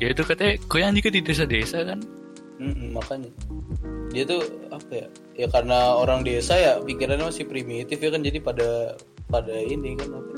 [0.00, 2.00] Ya itu katanya kuyang juga di desa-desa kan.
[2.58, 3.30] Mm-mm, makanya.
[4.10, 5.06] Dia tuh apa ya?
[5.36, 10.10] Ya karena orang desa ya pikirannya masih primitif ya kan jadi pada pada ini kan
[10.16, 10.32] apa?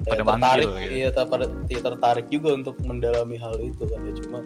[0.00, 0.94] Ya, Pada tertarik, manggil gitu.
[0.96, 4.38] iya ter- pada ya, tertarik juga untuk mendalami hal itu kan ya cuma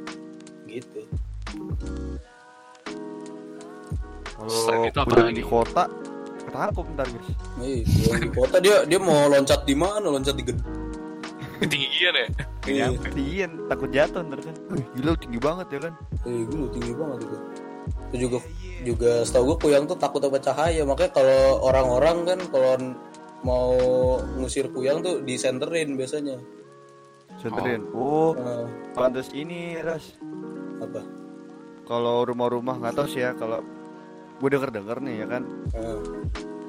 [0.66, 1.00] gitu.
[4.34, 5.84] Kalau itu apa di kota
[6.44, 7.28] ketangkep ntar guys.
[7.62, 10.04] Nih, yang di kota dia dia mau loncat di mana?
[10.10, 10.83] Loncat di gedung.
[11.64, 12.26] Ketinggian ya.
[12.64, 12.86] Iya.
[13.12, 14.54] Iya, takut jatuh ntar kan.
[14.70, 15.92] Wih, gila tinggi banget ya kan.
[16.24, 17.36] Eh, gue tinggi banget itu.
[17.84, 18.38] Itu juga
[18.84, 20.82] juga setahu gue kuyang tuh takut sama cahaya.
[20.84, 22.72] Makanya kalau orang-orang kan kalau
[23.44, 23.76] mau
[24.36, 26.36] ngusir kuyang tuh disenterin biasanya.
[27.36, 27.84] Senterin.
[27.92, 30.16] Oh, Nah, pantas ini ras.
[30.80, 31.00] apa?
[31.84, 33.60] Kalau rumah-rumah nggak tahu sih ya kalau
[34.34, 35.42] gue denger denger nih ya kan.
[35.72, 35.98] Nah,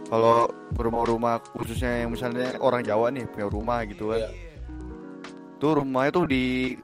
[0.05, 0.45] Kalau
[0.77, 4.21] rumah-rumah khususnya yang misalnya orang Jawa nih punya rumah gitu kan.
[4.21, 4.29] iya.
[5.59, 6.75] Tuh rumahnya tuh di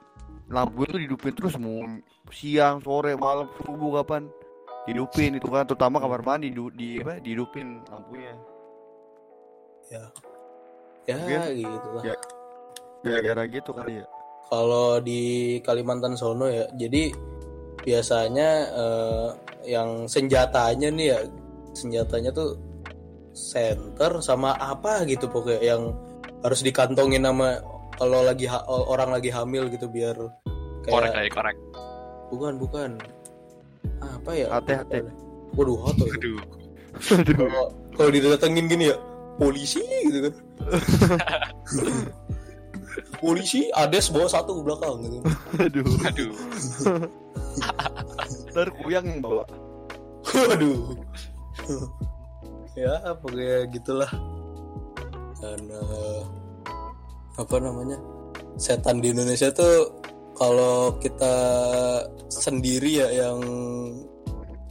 [0.52, 1.84] lampu itu dihidupin terus mau
[2.32, 4.28] siang, sore, malam, subuh kapan
[4.88, 8.34] dihidupin itu kan terutama kamar mandi di, di apa dihidupin lampunya.
[9.92, 10.04] Ya.
[11.10, 12.04] Ya, Mungkin- gitu lah.
[12.06, 12.16] Ya.
[13.02, 14.06] Gara-gara gitu kali ya.
[14.52, 15.22] Kalau di
[15.64, 17.10] Kalimantan sono ya, jadi
[17.82, 19.28] biasanya eh,
[19.72, 21.20] yang senjatanya nih ya,
[21.74, 22.60] senjatanya tuh
[23.32, 25.96] center sama apa gitu pokoknya yang
[26.44, 27.64] harus dikantongin sama
[28.02, 30.18] kalau lagi ha- orang lagi hamil gitu biar
[30.82, 31.58] Korek kayak kayak korek.
[32.28, 32.90] bukan bukan
[34.02, 35.06] apa ya Hati-hati.
[35.54, 36.18] waduh hoto itu.
[36.18, 36.40] Aduh.
[37.14, 37.36] Aduh.
[37.38, 38.98] kalau kalau didatengin gini ya
[39.38, 40.34] polisi gitu kan
[43.18, 45.18] polisi ades bawa satu ke belakang gitu
[45.60, 45.86] Aduh.
[46.04, 46.32] Aduh.
[48.52, 49.44] Ntar kuyang yang bawa.
[50.32, 50.96] waduh
[52.74, 54.12] ya pokoknya gitulah
[55.38, 56.22] dan eh,
[57.40, 57.98] apa namanya
[58.60, 60.04] setan di Indonesia tuh
[60.36, 61.36] kalau kita
[62.28, 63.40] sendiri ya yang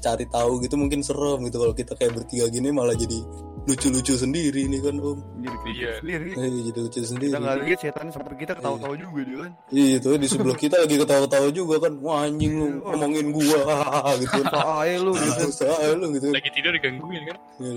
[0.01, 3.20] cari tahu gitu mungkin serem gitu kalau kita kayak bertiga gini malah jadi
[3.68, 5.77] lucu-lucu sendiri nih kan om Jadi Iya.
[5.77, 5.92] iya.
[6.01, 6.29] sendiri.
[6.33, 9.53] Eh, jadi lucu sendiri Kita nggak lihat setan sampai kita ketawa-tawa juga dia kan.
[9.68, 13.61] Iya itu di sebelah kita lagi ketawa-tawa juga kan Wah anjing lu ngomongin gua
[14.25, 15.42] gitu ayo lu gitu.
[15.53, 17.37] Saya lu gitu Lagi tidur digangguin kan?
[17.61, 17.70] Iya.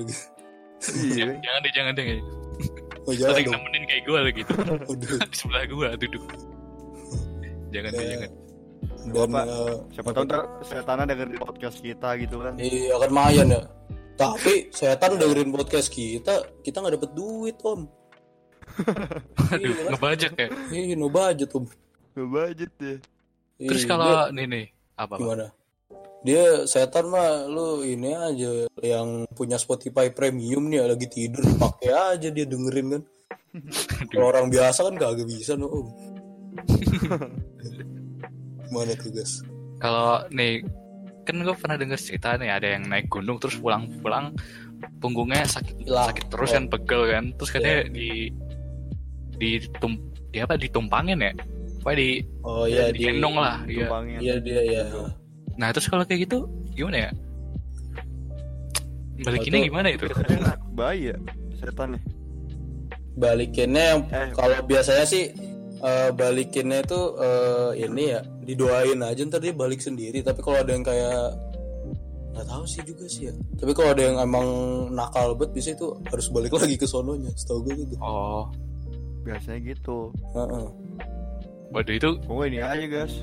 [0.83, 1.13] Iya.
[1.19, 2.05] Jangan, jangan deh, jangan deh.
[3.03, 4.53] Oh Ada jangan yang dong nemenin kayak gue lagi gitu.
[5.01, 6.23] Di sebelah gue duduk.
[7.69, 8.31] Jangan deh, Ya, jangan.
[9.03, 9.41] Dan Apa?
[9.43, 12.53] eh, Siapa tahu ntar setannya dengerin podcast kita gitu kan.
[12.55, 13.61] Iya kan lumayan ya
[14.13, 17.83] Tapi setan dengerin podcast kita Kita nggak dapet duit om
[19.43, 19.91] Aduh, Iya, kan?
[19.91, 20.47] ngebajak ya.
[20.69, 21.65] Iya no budget om
[22.13, 22.97] Nggak budget deh.
[23.57, 25.05] Iya, Terus dia- kalau nih nih apa?
[25.09, 25.17] Pak?
[25.19, 25.45] Gimana?
[26.23, 32.27] Dia setan mah lu ini aja yang punya Spotify premium nih lagi tidur pakai aja
[32.31, 33.03] dia dengerin kan.
[34.11, 35.87] Kalau orang biasa kan kagak bisa no om.
[38.71, 39.43] Gimana tuh guys?
[39.83, 40.63] Kalau nih
[41.27, 44.35] kan gue pernah denger cerita nih ada yang naik gunung terus pulang-pulang
[44.99, 46.11] punggungnya sakit Hilang.
[46.11, 48.27] sakit terus kan pegel kan terus katanya di
[49.39, 49.95] di tum
[50.35, 51.31] di apa ditumpangin ya
[51.83, 53.87] apa di Oh iya di digendong lah iya.
[53.87, 54.19] Tumpangin.
[54.19, 54.83] Iya dia ya.
[55.55, 57.11] Nah terus kalau kayak gitu gimana ya
[59.21, 60.05] balikinnya gimana itu
[60.77, 61.15] bahaya
[61.55, 62.01] setannya.
[63.13, 64.33] Balikinnya yang Eh.
[64.33, 65.29] kalau biasanya sih
[65.79, 70.19] eh, balikinnya itu eh, ini ya didoain aja ntar dia balik sendiri.
[70.19, 71.37] Tapi kalau ada yang kayak
[72.33, 73.33] nggak tahu sih juga sih ya.
[73.53, 74.47] Tapi kalau ada yang emang
[74.89, 77.29] nakal bet bisa itu harus balik lagi ke sononya.
[77.37, 77.95] Setahu gue gitu.
[78.01, 78.49] oh
[79.23, 80.09] Biasanya gitu.
[80.33, 80.65] Heeh.
[81.69, 83.13] waduh itu Pokoknya ini aja guys.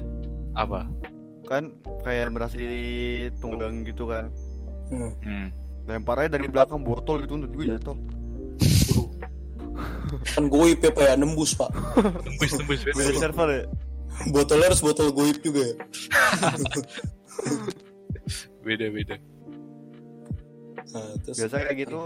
[0.55, 0.83] apa
[1.51, 1.75] Kan
[2.07, 4.31] kayak berasa ditunggang gitu kan.
[4.95, 5.11] Hmm.
[5.19, 5.47] hmm.
[5.91, 7.99] Lemparnya dari belakang botol gitu untuk gue jatuh.
[10.35, 11.71] Kan goib ya pak ya nembus pak.
[11.99, 13.65] tembus tembus Beda server ya.
[14.31, 15.75] Botolnya harus botol goib juga ya.
[18.67, 19.17] beda beda
[20.91, 22.01] Nah, terus Biasa kayak gitu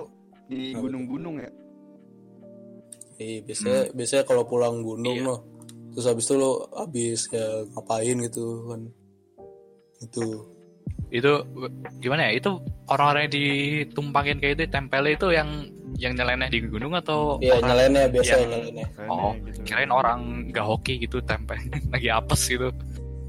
[0.46, 1.50] di gunung-gunung ya.
[3.16, 5.28] Iya, biasanya biasanya kalau pulang gunung Iya.
[5.28, 5.40] loh.
[5.96, 8.80] Terus habis itu lo habis ya ngapain gitu kan.
[10.04, 10.28] Itu.
[11.08, 11.30] itu
[12.00, 12.50] gimana ya itu
[12.86, 15.48] orang-orang yang ditumpangin kayak itu tempelnya itu yang
[15.94, 18.86] yang nyeleneh di gunung atau Iya, orang- nyeleneh biasanya yang- nyeleneh.
[18.90, 19.58] Kayaknya Oh, gitu.
[19.62, 20.18] kirain orang
[20.50, 21.54] nggak hoki gitu tempel
[21.94, 22.68] lagi apes gitu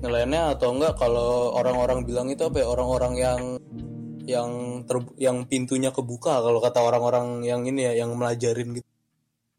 [0.02, 2.68] Nyeleneh atau enggak kalau orang-orang bilang itu apa ya?
[2.68, 3.40] Orang-orang yang
[4.26, 4.50] yang
[4.84, 8.90] ter, yang pintunya kebuka kalau kata orang-orang yang ini ya yang melajarin gitu.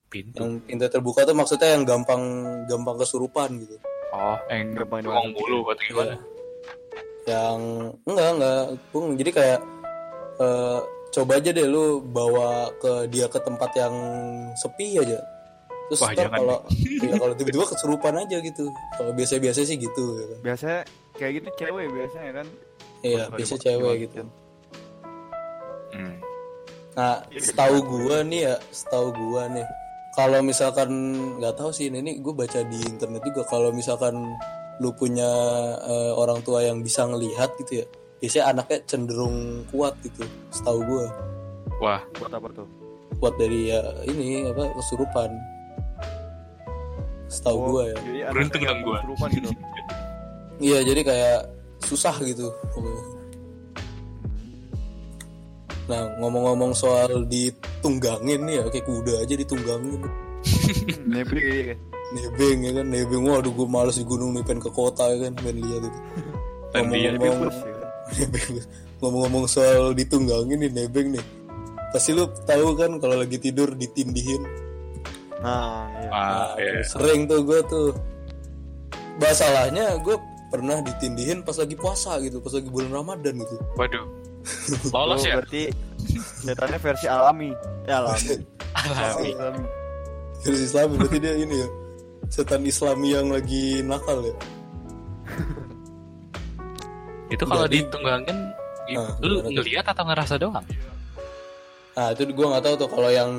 [0.07, 2.23] pintu Yang pintu terbuka tuh maksudnya yang gampang
[2.67, 3.79] gampang kesurupan gitu.
[4.11, 6.19] oh yang Gampang mulu atau gimana Iya.
[7.27, 7.59] Yang
[8.07, 8.63] enggak enggak,
[8.95, 9.07] Bung.
[9.19, 9.61] Jadi kayak
[10.41, 10.79] eh,
[11.13, 13.95] coba aja deh lu bawa ke dia ke tempat yang
[14.55, 15.19] sepi aja.
[15.87, 16.59] Terus Wah, ntar jangan kalau
[17.07, 18.65] ya, kalau tiba-tiba kesurupan aja gitu.
[18.99, 20.39] Kalau biasa-biasa sih gitu ya kan.
[20.43, 20.81] Biasanya
[21.19, 22.47] kayak gitu cewek biasanya kan.
[23.05, 24.23] Iya, biasa cewek gitu.
[25.95, 26.17] Hmm.
[26.97, 29.69] Nah, setahu gua nih ya, setahu gua nih,
[30.17, 30.89] kalau misalkan
[31.37, 34.17] nggak tahu sih ini, ini gue baca di internet juga kalau misalkan
[34.79, 35.29] lu punya
[35.83, 37.87] eh, orang tua yang bisa ngelihat gitu ya,
[38.19, 39.37] biasanya anaknya cenderung
[39.69, 41.07] kuat gitu, setahu gua
[41.77, 42.67] wah Buat apa tuh?
[43.17, 45.31] kuat dari ya ini apa kesurupan,
[47.27, 47.97] setahu gua ya.
[47.97, 48.99] Jadi Beruntung dong gua.
[49.01, 49.51] kesurupan gitu.
[50.57, 51.41] Iya, jadi kayak
[51.85, 52.49] susah gitu.
[55.87, 60.01] Nah, ngomong-ngomong soal ditunggangin nih ya, kayak kuda aja ditunggangin.
[62.15, 62.87] Nebeng ya kan?
[62.87, 63.23] Nebeng.
[63.27, 65.33] Waduh gue males di gunung nih pengen ke kota ya kan?
[65.41, 66.01] Pengen lihat itu.
[66.77, 67.89] Ngomong-ngomong ya kan.
[69.01, 71.25] ngomong-ngomong soal ditunggangin nih nebeng nih.
[71.93, 74.43] Pasti lu tahu kan kalau lagi tidur ditindihin?
[75.41, 76.11] Nah, iya.
[76.11, 76.81] ah, ya.
[76.87, 77.91] sering tuh gue tuh.
[79.17, 80.17] Masalahnya gue
[80.53, 83.57] pernah ditindihin pas lagi puasa gitu pas lagi bulan ramadan gitu.
[83.77, 84.07] Waduh.
[84.95, 85.43] Oh, lolos ya?
[85.43, 85.75] berarti
[86.47, 87.51] setannya versi alami.
[87.83, 88.39] Ya alami.
[88.79, 89.31] alami.
[89.35, 89.67] Alami.
[90.47, 91.69] dari Islam berarti dia ini ya
[92.29, 94.37] setan Islami yang lagi nakal ya?
[97.35, 98.39] Itu kalau Jadi- ditunggangin
[98.87, 100.63] Nah, lu ngelihat atau ngerasa doang?
[101.99, 103.33] Nah itu gue nggak tahu tuh kalau yang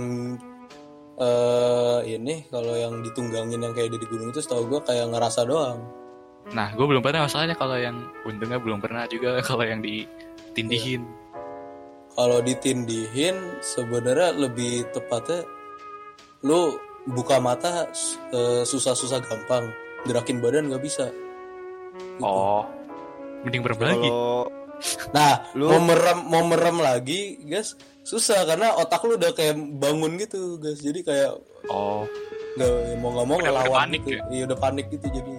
[1.15, 5.79] eh ini kalau yang ditunggangin yang kayak di gunung itu setahu gue kayak ngerasa doang.
[6.51, 11.07] nah gue belum pernah masalahnya kalau yang untungnya belum pernah juga kalau yang ditindihin.
[12.11, 15.47] Kalau ditindihin sebenarnya lebih tepatnya
[16.43, 16.75] lu
[17.07, 17.87] buka mata
[18.29, 19.71] eh, susah-susah gampang
[20.03, 21.07] gerakin badan nggak bisa
[21.97, 22.21] Gitu.
[22.21, 22.61] Oh.
[23.41, 24.09] Mending berapa lagi?
[25.09, 30.17] Nah Lu- mau merem mau merem lagi guys susah karena otak lu udah kayak bangun
[30.17, 31.31] gitu guys jadi kayak
[31.67, 32.05] Oh.
[32.53, 34.23] nggak mau nggak mau Udah- udah ngelawan panik gitu ya?
[34.29, 35.33] iya udah panik gitu jadi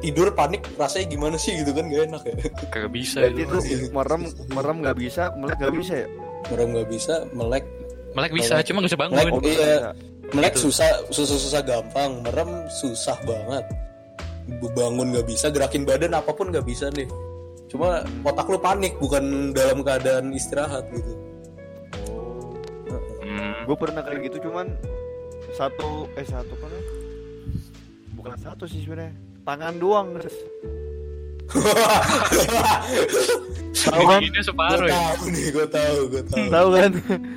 [0.00, 2.34] tidur panik rasanya gimana sih gitu kan gak enak ya
[2.68, 3.18] Kagak bisa.
[3.22, 3.50] berarti itu.
[3.50, 6.08] tuh merem merem nggak bisa, melek nggak bisa ya?
[6.44, 7.64] merem nggak bisa melek
[8.14, 9.16] Melek bisa, cuma nggak bisa bangun.
[9.18, 9.90] Melek, Oh, iya.
[10.32, 13.64] Melek susah susah susah gampang merem susah banget.
[14.76, 17.08] Bangun nggak bisa gerakin badan apa pun nggak bisa nih
[17.74, 21.12] cuma otak lu panik bukan dalam keadaan istirahat gitu.
[23.18, 23.66] Hmm.
[23.66, 24.70] Gue pernah kayak gitu cuman
[25.58, 26.70] satu eh satu kan?
[28.14, 29.16] Bukan satu sih sebenarnya.
[29.42, 30.38] Tangan doang terus
[33.74, 34.20] tahu kan?
[34.22, 34.96] Ini separuh ya.
[35.12, 36.44] tahu nih gue tahu gue tahu.
[36.48, 36.90] Tahu kan?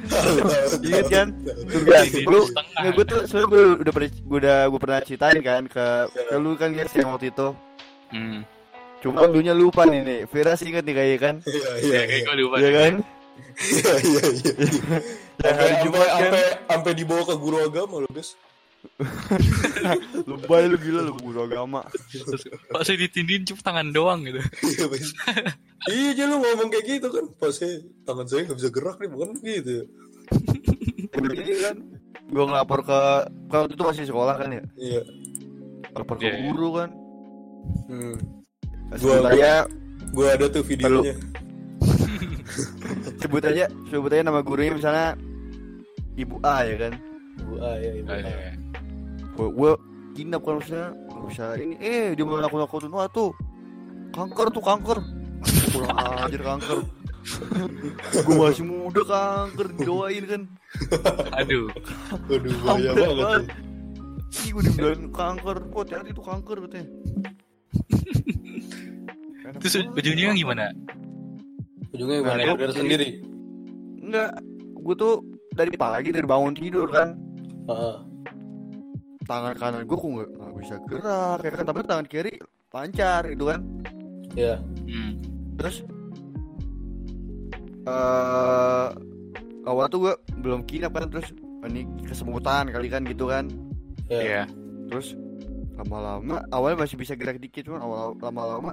[0.08, 1.14] Tahu, tahu, inget tahu.
[1.14, 1.28] kan?
[1.68, 2.80] Kan Ini lu setengah.
[2.80, 6.36] nggak gue tuh sebenarnya gue udah pernah gue udah gue pernah ceritain kan ke ke
[6.38, 7.48] lu kan guys yang waktu itu.
[8.08, 8.40] Hmm.
[8.98, 10.20] cuma lu nya lupa nih nih.
[10.26, 11.36] Firas inget nih kayaknya kan?
[11.44, 12.02] Iya iya Ya, iya.
[12.08, 12.56] kayak gue lupa.
[12.58, 12.94] Iya kan?
[13.58, 14.54] Iya iya iya.
[15.38, 18.34] Hari sampai kan sampai sampai dibawa ke guru agama loh guys
[20.30, 21.86] lebay lu gila lu guru agama
[22.82, 24.42] saya ditindihin cuma tangan doang gitu.
[24.64, 25.14] iya Bes.
[25.88, 29.10] iya aja lu ngomong kayak gitu kan pas saya tangan saya nggak bisa gerak nih
[29.10, 29.84] bukan gitu ya
[31.18, 31.76] Ini kan
[32.28, 33.00] gue ngelapor ke
[33.48, 35.02] kalau itu masih sekolah kan ya iya
[35.94, 36.42] lapor ke Iya, iya.
[36.44, 36.90] guru kan
[37.88, 38.16] hmm.
[38.98, 39.54] Gua- aja
[40.08, 41.16] gue ada tuh videonya
[43.18, 45.16] sebut aja sebut aja nama gurunya misalnya
[46.16, 46.94] ibu A ya kan
[47.38, 48.24] Bu A ya ibu Ah, A.
[48.24, 48.52] iya.
[49.38, 49.72] Gue gue
[50.14, 50.88] kinap kan maksudnya
[51.24, 53.30] bisa ini eh dia mau aku aku wah tuh
[54.10, 54.98] kanker tuh kanker
[55.70, 56.80] kurang ajar kanker
[58.18, 60.42] gue masih muda kanker doain kan
[61.34, 61.70] Aduh.
[62.28, 63.44] Waduh bahaya banget tuh.
[64.38, 66.88] Ih gue dibilang kanker kok hati itu kanker katanya
[69.58, 70.66] Terus ujungnya gimana?
[71.90, 72.42] Ujungnya Nah, gimana?
[72.44, 73.08] gua- Sadar sendiri.
[74.00, 74.30] enggak
[74.78, 75.14] gue tuh
[75.52, 77.16] dari pagi dari bangun tidur kan
[77.66, 77.96] Heeh.
[79.28, 82.34] Tangan kanan gue kok nggak nggak bisa gerak ya kan tapi tangan kiri
[82.72, 83.62] lancar gitu kan
[84.38, 84.62] Ya.
[84.86, 85.18] Hmm.
[85.58, 85.82] terus
[87.88, 88.88] eh
[89.66, 91.32] awal tuh gue belum kinap kan terus
[91.68, 93.50] ini kesemutan kali kan gitu kan
[94.08, 94.20] Ya.
[94.24, 94.44] Iya.
[94.88, 95.20] terus
[95.76, 98.72] lama-lama awalnya masih bisa gerak dikit cuman awal lama-lama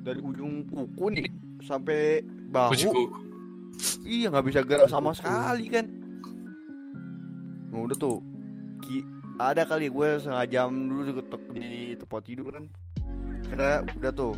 [0.00, 1.28] dari ujung kuku nih
[1.62, 2.72] sampai bahu
[4.06, 5.84] iya nggak bisa gerak sama sekali kan
[7.68, 8.18] nah, udah tuh
[8.80, 9.04] ki
[9.36, 11.00] ada kali gue setengah jam dulu
[11.52, 12.64] di, di tempat tidur kan.
[13.52, 14.34] Karena udah tuh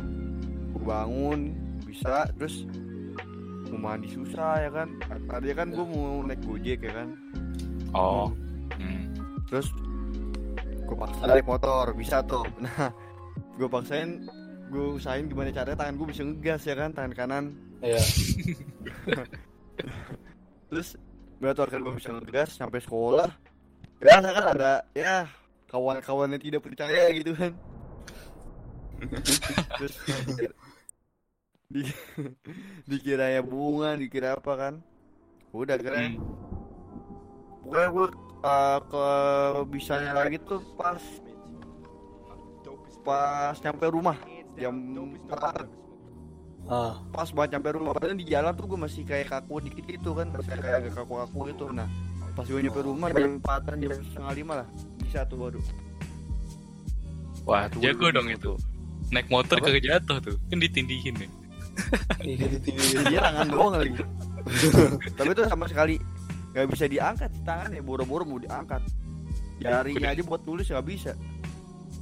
[0.75, 1.39] gue bangun
[1.87, 2.67] bisa terus
[3.71, 4.87] mau mandi susah ya kan.
[5.07, 7.09] Tadi kan gue mau naik gojek ya kan.
[7.95, 8.29] Oh.
[8.79, 9.11] Hmm.
[9.49, 9.73] terus
[10.85, 12.45] gue paksa naik motor bisa tuh.
[12.63, 12.91] Nah
[13.55, 14.23] gue paksain
[14.69, 17.45] gue usahain gimana caranya tangan gue bisa ngegas ya kan tangan kanan.
[17.79, 17.99] Ya.
[20.69, 20.99] terus
[21.39, 23.48] motor kan gue bisa ngegas sampai sekolah
[23.99, 24.19] ya.
[24.19, 25.15] Kan ada ya
[25.69, 27.51] kawan-kawan yang tidak percaya gitu kan.
[29.79, 29.95] Terus
[31.69, 31.85] di
[32.89, 34.73] dikira ya bunga dikira apa kan.
[35.53, 36.17] Udah keren.
[36.17, 36.37] Hmm.
[37.69, 38.07] pokoknya gue
[38.41, 39.05] uh, ke
[39.69, 40.97] bisanya lagi tuh pas
[43.05, 44.17] pas nyampe rumah
[44.57, 45.79] jam 4
[46.69, 47.01] Ah.
[47.09, 50.29] pas banget nyampe rumah padahal di jalan tuh gue masih kayak kaku dikit gitu kan
[50.29, 51.65] masih kayak agak kaku-kaku gitu.
[51.73, 51.89] Nah
[52.39, 54.67] pas gue nyampe rumah jam 4 jam setengah lima lah
[54.97, 55.59] bisa tuh baru
[57.43, 58.51] Wah, Tuh, jago baru dong itu.
[59.09, 60.37] Naik motor kagak jatuh tuh.
[60.47, 61.27] Kan ditindihin ya.
[62.21, 62.77] Iya di TV.
[63.07, 64.03] dia tangan doang lagi
[65.17, 65.95] tapi tuh sama sekali
[66.51, 68.83] nggak bisa diangkat sih tangannya boro-boro mau diangkat
[69.57, 71.15] jarinya aja buat tulis nggak bisa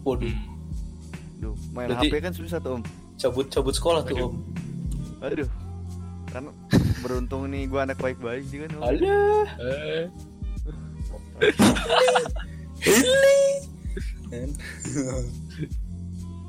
[0.02, 0.34] Waduh.
[1.38, 2.84] Duh, main Berarti- HP kan susah tuh om
[3.18, 4.28] Cabut cabut sekolah tuh Aduh.
[4.28, 4.36] om.
[5.22, 5.50] Aduh.
[6.38, 6.54] Kan
[7.02, 8.70] beruntung nih gua anak baik-baik sih kan.
[8.78, 9.46] Alah.
[9.58, 10.06] Eh,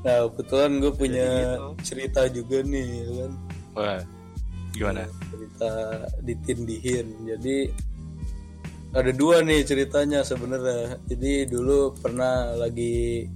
[0.04, 1.72] nah kebetulan gue punya gitu.
[1.80, 3.32] cerita juga nih ya kan.
[3.72, 4.00] Wah.
[4.76, 5.08] Gimana?
[5.32, 5.72] cerita
[6.22, 7.72] ditindihin jadi
[8.92, 13.26] ada dua nih ceritanya sebenarnya jadi dulu pernah lagi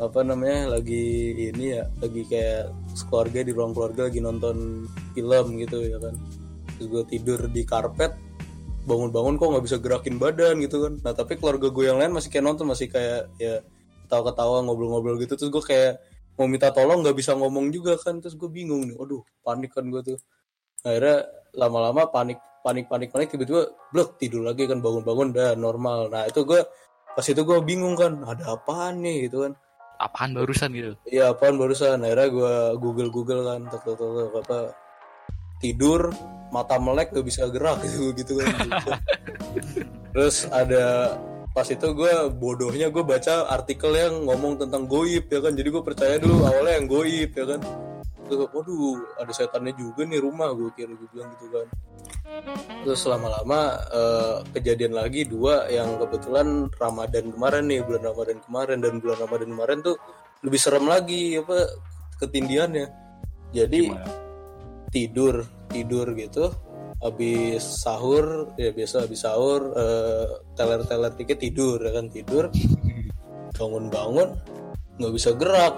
[0.00, 2.72] apa namanya lagi ini ya lagi kayak
[3.08, 4.84] keluarga di ruang keluarga lagi nonton
[5.16, 6.14] film gitu ya kan.
[6.76, 8.12] Terus gue tidur di karpet
[8.82, 10.92] bangun-bangun kok nggak bisa gerakin badan gitu kan.
[11.00, 13.62] Nah tapi keluarga gue yang lain masih kayak nonton masih kayak ya
[14.06, 15.38] ketawa-ketawa ngobrol-ngobrol gitu.
[15.38, 15.92] Terus gue kayak
[16.36, 18.18] mau minta tolong nggak bisa ngomong juga kan.
[18.20, 20.18] Terus gue bingung nih aduh panik kan gue tuh.
[20.82, 21.24] Akhirnya
[21.54, 26.10] lama-lama panik panik panik panik tiba-tiba blok tidur lagi kan bangun-bangun udah normal.
[26.10, 26.60] Nah itu gue
[27.12, 29.30] pas itu gue bingung kan ada apaan nih?
[29.30, 29.52] Gitu kan
[30.02, 30.92] Apaan barusan gitu?
[31.06, 32.02] Iya apaan barusan?
[32.02, 34.58] Akhirnya gue google google kan tek, tek, tek, tek, apa
[35.62, 36.10] tidur
[36.50, 38.50] mata melek gak bisa gerak gitu gitu kan.
[40.10, 41.16] Terus ada
[41.54, 45.54] pas itu gue bodohnya gue baca artikel yang ngomong tentang goib ya kan.
[45.54, 47.60] Jadi gue percaya dulu awalnya yang goib ya kan.
[48.26, 51.68] Terus waduh ada setannya juga nih rumah gue kira gue bilang gitu kan
[52.82, 58.94] terus lama-lama eh, kejadian lagi dua yang kebetulan Ramadan kemarin nih bulan Ramadan kemarin dan
[58.98, 59.96] bulan Ramadan kemarin tuh
[60.42, 61.58] lebih serem lagi apa
[62.18, 62.86] ketindiannya.
[63.52, 64.06] Jadi Gimana?
[64.90, 65.34] tidur
[65.68, 66.50] tidur gitu
[67.02, 72.44] habis sahur ya biasa habis sahur eh, teler-teler dikit tidur ya kan tidur.
[73.52, 74.28] Bangun-bangun
[74.98, 75.74] nggak bisa gerak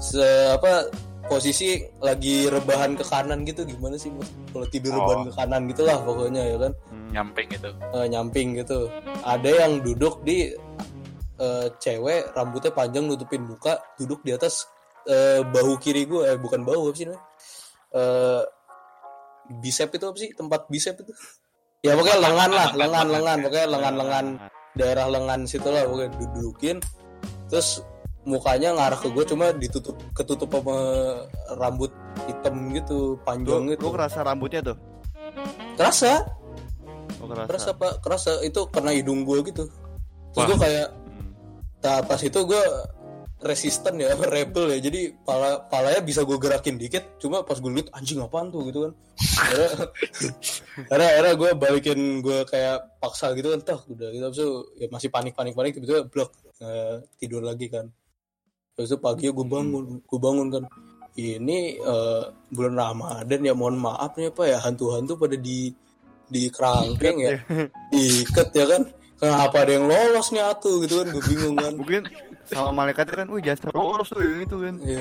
[0.00, 0.88] Se- apa
[1.26, 4.28] posisi lagi rebahan ke kanan gitu gimana sih mas?
[4.52, 4.98] Kalau tidur Oh.
[5.02, 6.72] rebahan ke kanan gitulah pokoknya ya kan?
[7.10, 7.70] Nyamping gitu.
[7.94, 8.78] Eh, nyamping gitu.
[9.24, 10.52] Ada yang duduk di
[11.34, 14.70] eh, cewek rambutnya panjang nutupin muka duduk di atas
[15.04, 17.22] eh, bahu kiri gue eh bukan bahu apa sih namanya?
[17.94, 18.42] Eh,
[19.60, 20.30] bicep itu apa sih?
[20.32, 21.12] Tempat bicep itu.
[21.84, 23.38] Ya pokoknya lengan lah lengan lengan.
[23.44, 24.26] Pokoknya lengan lengan
[24.74, 26.76] daerah lengan situ lah pokoknya dudukin.
[27.50, 27.84] Terus
[28.24, 30.76] mukanya ngarah ke gue cuma ditutup ketutup sama
[31.60, 31.92] rambut
[32.24, 33.92] hitam gitu Gue panjang gitu.
[33.92, 34.78] kerasa rambutnya tuh.
[35.76, 36.24] kerasa.
[37.20, 37.48] Oh, kerasa.
[37.48, 37.92] kerasa pak.
[38.00, 38.32] Kerasa.
[38.40, 39.68] Itu kena hidung gue gitu.
[40.32, 40.88] Terus gue kayak
[41.84, 42.64] nah, pas itu gue
[43.44, 44.78] resisten ya rebel ya.
[44.80, 48.64] Jadi pala palanya bisa gue gerakin dikit cuma pas gue liat anjing apaan tuh?
[48.72, 48.92] gitu kan.
[49.20, 49.68] Akhirnya
[50.88, 54.24] akhirnya, akhirnya gue balikin gue kayak paksa gitu kan tuh udah gitu.
[54.32, 54.46] Itu
[54.80, 56.32] ya masih panik panik panik tiba-tiba blok
[56.64, 57.92] eh, tidur lagi kan
[58.74, 60.62] terus pagi gue bangun gue bangun kan
[61.14, 65.70] ini eh, bulan Ramadan ya mohon maaf nih apa ya hantu-hantu pada di
[66.26, 67.30] di kerangkeng ya
[67.88, 68.82] diikat ya kan
[69.14, 72.02] kenapa ada yang lolos nih atu gitu kan gue bingung kan Mungkin
[72.44, 74.74] sama malaikat kan, wih jangan sampai lolos tuh yang itu kan.
[74.84, 75.00] Iya.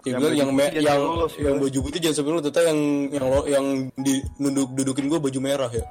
[0.00, 1.42] Dia Yang bilang yang me- putih jangan yang lolos, ya.
[1.44, 2.78] yang baju putih jangan sampai lu ternyata yang
[3.12, 3.64] yang lo- yang
[4.00, 5.84] di nunduk dudukin gue baju merah ya.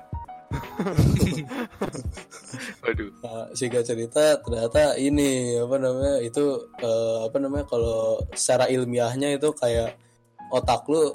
[2.82, 3.12] Waduh.
[3.22, 9.54] Nah, singkat cerita ternyata ini apa namanya itu eh, apa namanya kalau secara ilmiahnya itu
[9.54, 10.02] kayak
[10.50, 11.14] otak lu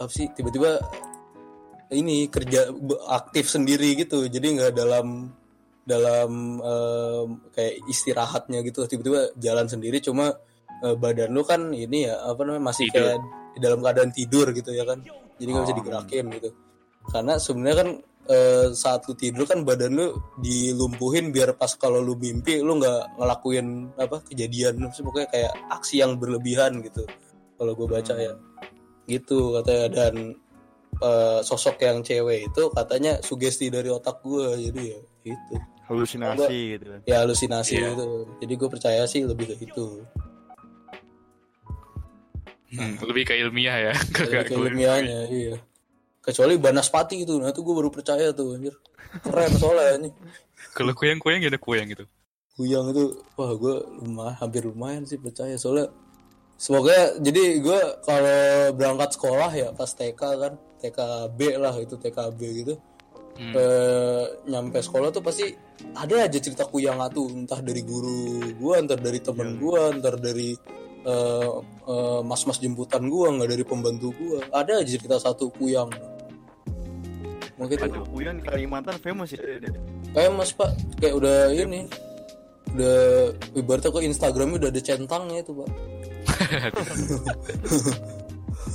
[0.00, 0.80] apa sih tiba-tiba
[1.92, 2.72] ini kerja
[3.12, 5.28] aktif sendiri gitu jadi nggak dalam
[5.84, 6.30] dalam
[6.64, 7.22] eh,
[7.52, 10.32] kayak istirahatnya gitu tiba-tiba jalan sendiri cuma
[10.80, 13.04] eh, badan lu kan ini ya apa namanya masih Tidur.
[13.04, 13.18] kayak
[13.60, 15.04] dalam keadaan tidur gitu ya kan
[15.36, 15.78] jadi nggak bisa Oh.
[15.82, 16.50] digerakin gitu
[17.10, 17.90] karena sebenarnya kan
[18.30, 20.06] eh, saat lu tidur kan badan lu
[20.38, 25.98] dilumpuhin biar pas kalau lu mimpi lu nggak ngelakuin apa kejadian Maksudnya pokoknya kayak aksi
[25.98, 27.02] yang berlebihan gitu
[27.58, 28.34] kalau gue baca ya.
[29.04, 30.14] Gitu katanya dan
[30.96, 35.54] eh, sosok yang cewek itu katanya sugesti dari otak gue jadi ya itu
[35.90, 37.00] Halusinasi gitu kan.
[37.02, 37.88] ya halusinasi Iya.
[37.92, 38.06] itu
[38.38, 39.86] jadi gue percaya sih lebih ke itu.
[42.70, 43.94] Hmm, lebih ke ilmiah ya.
[44.22, 45.54] Lebih ke ilmiahnya iya
[46.20, 47.40] kecuali Banaspati itu.
[47.40, 48.76] Nah itu gue baru percaya tuh anjir.
[49.24, 50.10] Keren soalnya ini
[50.70, 52.04] Kalau kuyang-kuyang gimana kuyang gitu?
[52.54, 53.04] Kuyang itu
[53.34, 55.56] wah gue lumayan hampir lumayan sih percaya.
[55.56, 55.90] Soalnya
[56.60, 58.40] semoga jadi gue kalau
[58.76, 62.74] berangkat sekolah ya pas TK kan TKB lah itu TKB gitu.
[63.40, 63.56] Hmm.
[63.56, 65.48] eh, nyampe sekolah tuh pasti
[65.96, 70.52] ada aja cerita kuyang tuh entah dari guru gue entar dari temen gue entar dari
[71.06, 71.50] eh,
[71.88, 75.90] eh, mas-mas jemputan gue nggak dari pembantu gue ada aja cerita satu kuyang.
[77.60, 79.44] Mungkin Aduh, Uyan di Kalimantan famous ya.
[80.16, 80.72] kayak mas pak.
[80.96, 81.84] Kayak udah ini.
[82.72, 85.68] Udah ibaratnya ke Instagramnya udah ada centangnya itu pak.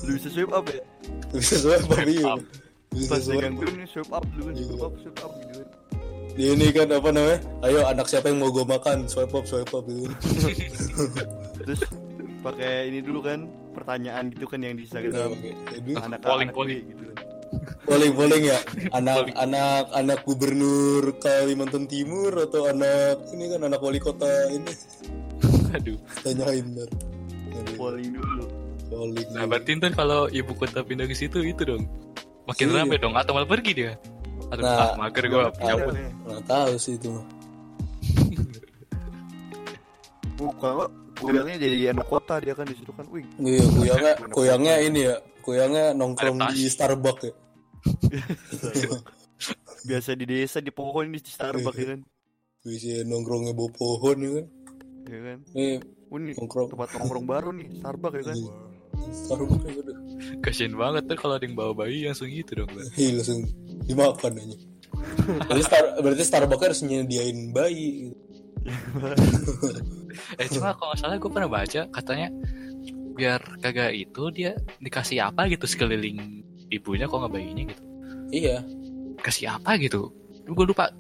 [0.06, 0.86] Lu bisa swipe up ya?
[1.34, 1.58] bisa
[2.06, 2.38] iya.
[2.38, 2.40] Up.
[2.94, 3.58] bisa swipe up.
[3.58, 4.26] dulu kan, swipe up,
[5.02, 5.66] swipe up gitu.
[6.36, 7.40] Di ini kan apa namanya?
[7.66, 9.10] Ayo anak siapa yang mau gue makan?
[9.10, 10.14] Swipe up swipe up gitu.
[11.58, 11.82] Terus
[12.46, 13.40] pakai ini dulu kan
[13.74, 15.34] pertanyaan gitu kan yang di Instagram.
[15.34, 15.50] oke.
[15.74, 16.50] Jadi, Anak polling.
[16.50, 17.18] gue gitu kan.
[17.82, 18.60] polling polling ya
[18.98, 24.74] anak anak anak gubernur Kalimantan Timur atau anak ini kan anak wali kota ini
[25.72, 25.98] Aduh.
[26.22, 26.90] tanyain ntar
[27.74, 28.46] Polling dulu.
[28.86, 31.84] polling Nah, berarti ntar kalau ibu kota pindah ke situ itu dong.
[32.46, 32.76] Makin Iya.
[32.80, 33.92] rame dong atau malah pergi dia.
[34.48, 35.94] Aduh, Nah, ah, mager gue nyambut.
[36.24, 37.26] nggak tahu sih itu mah
[40.38, 40.86] Oh, kalau
[41.16, 43.06] kuyangnya jadi anak kota dia kan di situ kan.
[43.08, 46.68] Wih, iya kuyangnya kuyangnya ini ya kuyangnya nongkrong di.
[46.68, 47.34] Starbucks ya
[49.86, 52.00] biasa di desa di pohon di Starbucks ya kan.
[52.62, 54.46] bisa nongkrongnya bawa pohon ya kan
[55.06, 55.38] Ya kan.
[55.54, 58.38] ini Oh, ini nongkrong tempat nongkrong baru nih, Starbucks ya kan.
[59.12, 59.98] Starbucks aduh
[60.40, 62.70] kasian banget tuh kalau ada yang bawa bayi langsung gitu dong.
[62.96, 63.46] Ih, langsung
[63.84, 64.58] dimakan aja
[65.46, 68.16] berarti, Star, berarti Starbucks harus nyediain bayi gitu.
[70.42, 72.28] eh cuma kalau nggak salah gue pernah baca katanya
[73.16, 74.52] biar kagak itu dia
[74.84, 76.44] dikasih apa gitu sekeliling
[76.74, 77.84] ibunya kok nggak bayinya gitu.
[78.34, 78.58] Iya.
[79.24, 80.12] Kasih apa gitu?
[80.46, 80.92] Gue lupa.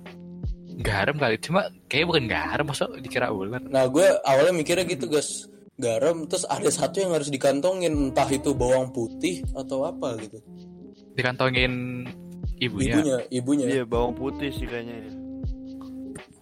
[0.75, 1.39] Garam kali.
[1.39, 3.63] Cuma kayaknya bukan garam masuk dikira ular.
[3.63, 8.55] Nah gue awalnya mikirnya gitu guys Garam terus ada satu yang harus dikantongin Entah itu
[8.55, 10.39] bawang putih atau apa gitu.
[11.15, 12.03] Dikantongin
[12.59, 13.65] ibunya, Ibunya Ibunya.
[13.67, 14.95] Iya bawang putih sih kayaknya.
[15.03, 15.11] ya.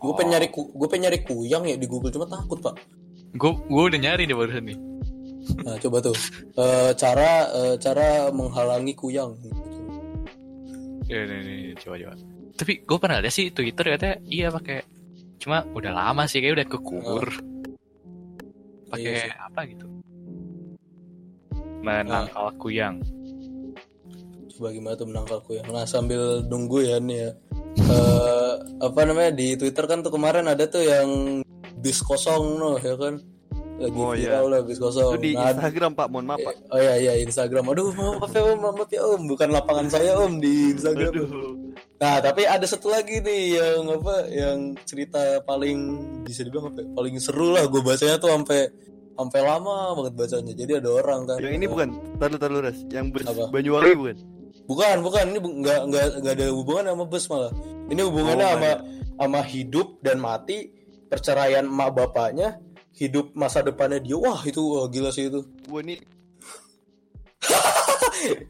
[0.03, 2.75] Gue pengen nyari Gue pengen nyari kuyang ya di Google Cuma takut pak.
[3.33, 4.77] Gue gue udah nyari nih barusan nih.
[5.63, 6.15] Nah coba tuh.
[6.59, 9.31] Eh, Cara eh, Cara menghalangi kuyang.
[11.07, 12.13] Ini, ini, ini, Iya, coba coba.
[12.53, 14.85] Tapi gue pernah ada sih Twitter katanya iya pakai
[15.41, 17.25] cuma udah lama sih kayak udah kekubur
[18.87, 19.31] pakai Iya sih.
[19.33, 19.85] apa gitu?
[21.81, 23.01] Menangkal kuyang.
[24.53, 25.65] Coba gimana tuh menangkal kuyang?
[25.67, 27.31] Nah sambil nunggu ya nih ya
[28.23, 31.09] Eh, Apa namanya Di Twitter kan tuh kemarin ada tuh yang
[31.77, 33.19] Bis kosong no ya kan
[33.73, 34.39] Lagi Oh, iya.
[34.39, 36.55] lah bis kosong Itu di Nah, Instagram pak, mohon maaf pak.
[36.69, 37.73] Oh iya iya Instagram.
[37.73, 41.11] Aduh maaf ya om, maaf ya om, bukan lapangan saya om di Instagram.
[41.97, 46.85] Nah tapi ada satu lagi nih yang apa, yang cerita paling bisa dibilang apa?
[46.85, 47.65] ya, Paling seru lah.
[47.65, 48.69] Gue bacanya tuh sampai
[49.17, 50.53] sampai lama banget bacanya.
[50.53, 51.37] Jadi ada orang kan.
[51.41, 51.87] Yang ini bukan,
[52.21, 53.09] taruh taruh res, yang?
[53.49, 54.15] Banyuwangi bukan?
[54.63, 57.51] Bukan bukan ini bu- nggak nggak nggak ada hubungan sama bus malah.
[57.91, 58.71] Ini hubungannya Oh, sama
[59.19, 60.71] sama hidup dan mati,
[61.11, 62.57] perceraian emak bapaknya,
[62.95, 64.15] hidup masa depannya dia.
[64.15, 65.43] Wah itu wah, gila sih itu.
[65.67, 65.99] Wah ini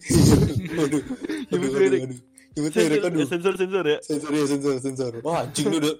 [0.73, 1.01] Aduh,
[1.49, 2.19] aduh, aduh, aduh.
[2.53, 3.25] Aduh, sensor, aduh.
[3.25, 3.97] sensor sensor ya.
[4.05, 5.95] sensor ya sensor sensor wah anjing lu udah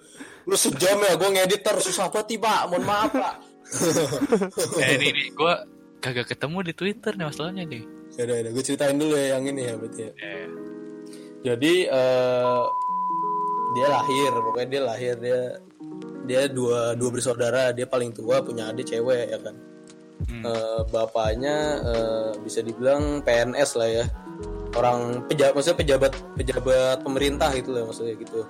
[0.46, 3.36] lu sejam ya gue ngedit terus susah banget nih pak mohon maaf pak
[4.86, 5.54] eh ini, ini gue
[5.98, 7.82] kagak ketemu di Twitter nih masalahnya nih
[8.14, 10.12] ya udah gue ceritain dulu ya yang ini ya berarti ya.
[11.44, 12.64] Jadi eh,
[13.76, 14.32] dia lahir.
[14.32, 15.40] Pokoknya dia lahir dia
[16.24, 17.74] dia dua dua bersaudara.
[17.76, 19.56] Dia paling tua punya adik cewek ya kan?
[20.24, 20.44] Hmm.
[20.46, 24.06] Eh, bapaknya eh, bisa dibilang PNS lah ya.
[24.74, 28.46] Orang pejabat maksudnya pejabat pejabat pemerintah gitu lah maksudnya gitu.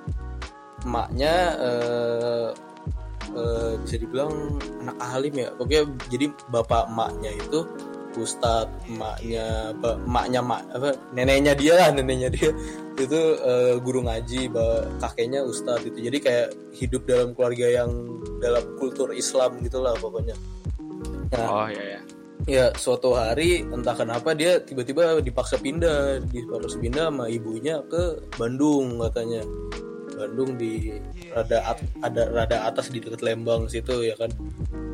[0.83, 2.49] Emaknya eh,
[3.33, 5.49] eh, bisa dibilang anak alim ya.
[5.55, 5.83] Pokoknya
[6.13, 7.65] jadi bapak emaknya itu
[8.19, 9.73] ustadz emaknya
[10.05, 12.49] emaknya mak apa neneknya dia lah neneknya dia.
[12.93, 14.53] Itu eh, guru ngaji
[15.01, 15.97] kakeknya ustadz itu.
[16.09, 16.47] Jadi kayak
[16.77, 17.89] hidup dalam keluarga yang
[18.37, 20.37] dalam kultur Islam gitulah pokoknya.
[21.33, 22.01] Nah oh ya ya
[22.43, 28.99] ya suatu hari entah kenapa dia tiba-tiba dipaksa pindah dipaksa pindah sama ibunya ke Bandung
[28.99, 29.41] katanya.
[30.13, 30.93] Bandung di
[31.33, 34.29] rada at- ada rada atas di dekat Lembang situ ya kan.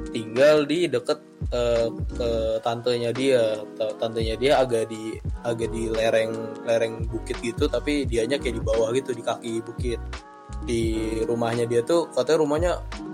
[0.10, 1.20] Tinggal di deket
[1.54, 2.30] eh, ke
[2.62, 3.62] tantenya dia.
[3.78, 6.34] Ta- tantenya dia agak di agak di lereng
[6.66, 10.00] lereng bukit gitu tapi dianya kayak di bawah gitu di kaki bukit.
[10.66, 10.82] Di
[11.26, 12.72] rumahnya dia tuh katanya rumahnya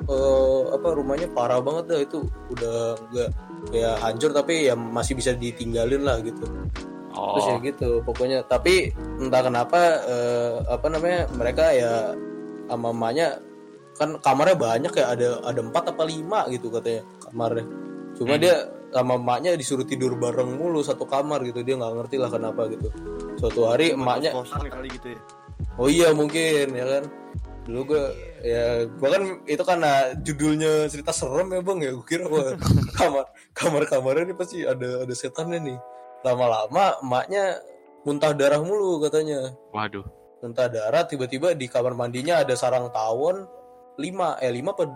[0.08, 2.00] eh, apa rumahnya parah banget dah.
[2.04, 2.18] Itu
[2.52, 2.78] udah
[3.12, 3.30] enggak
[3.74, 6.46] ya hancur tapi ya masih bisa ditinggalin lah gitu.
[7.16, 7.60] Terus ya oh.
[7.64, 8.44] gitu pokoknya.
[8.48, 12.16] Tapi entah kenapa eh, apa namanya mereka ya
[12.66, 13.40] sama emaknya
[13.96, 17.64] kan kamarnya banyak ya ada ada empat apa lima gitu katanya kamarnya
[18.16, 18.44] cuma Hmm.
[18.44, 18.56] dia
[18.96, 22.88] sama emaknya disuruh tidur bareng mulu satu kamar gitu dia nggak ngerti lah kenapa gitu
[23.36, 24.32] suatu hari emaknya
[24.72, 25.20] kali gitu ya.
[25.76, 27.04] Oh iya mungkin ya kan.
[27.68, 28.04] Dulu gue
[28.46, 29.92] ya gue kan itu karena
[30.24, 32.56] judulnya cerita serem ya bang ya gue kira wah,
[33.00, 35.78] kamar kamar kamarnya ini pasti ada ada setannya nih.
[36.24, 37.60] Lama-lama emaknya
[38.08, 39.52] muntah darah mulu katanya.
[39.76, 40.06] waduh
[40.40, 43.44] Muntah darah tiba-tiba di kamar mandinya ada sarang tawon
[44.00, 44.88] lima eh lima apa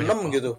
[0.00, 0.56] enam gitu.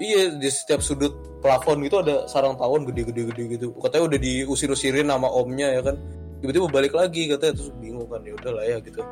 [0.00, 1.12] Iya di setiap sudut
[1.44, 3.76] plafon gitu ada sarang tawon gede-gede gede gitu.
[3.76, 6.00] Katanya udah diusir-usirin sama omnya ya kan.
[6.40, 9.04] Tiba-tiba balik lagi katanya terus bingung kan ya udahlah ya gitu.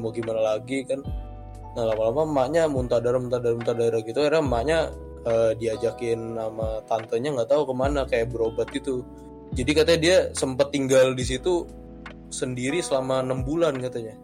[0.00, 1.04] Mau gimana lagi kan.
[1.76, 4.16] Nah lama-lama emaknya muntah darah muntah darah muntah darah gitu.
[4.24, 4.78] Akhirnya emaknya
[5.28, 9.04] eh, diajakin sama tantenya nggak tahu ke mana kayak berobat gitu.
[9.52, 11.68] Jadi katanya dia sempet tinggal di situ
[12.32, 14.16] sendiri selama enam bulan katanya.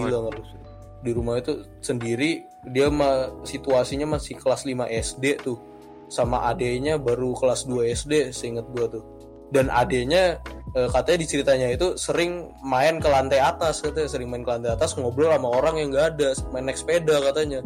[0.00, 0.63] Gila nggak?
[1.04, 5.60] Di rumah itu sendiri dia mah situasinya masih kelas 5 SD tuh.
[6.08, 9.04] Sama adenya baru kelas 2 SD seingat gua tuh.
[9.52, 10.40] Dan adenya
[10.72, 14.08] eh, katanya di ceritanya itu sering main ke lantai atas katanya.
[14.08, 16.28] Sering main ke lantai atas ngobrol sama orang yang nggak ada.
[16.56, 17.60] Main naik sepeda katanya.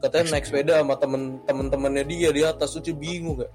[0.00, 2.72] Katanya naik sepeda sama temen temen-temennya dia di atas.
[2.72, 3.52] Tuh bingung gak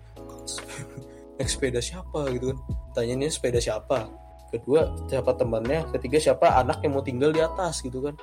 [1.41, 2.57] naik sepeda siapa gitu kan.
[2.93, 4.05] Tanya ini sepeda siapa?
[4.53, 8.13] Kedua siapa temannya ketiga siapa anak yang mau tinggal di atas gitu kan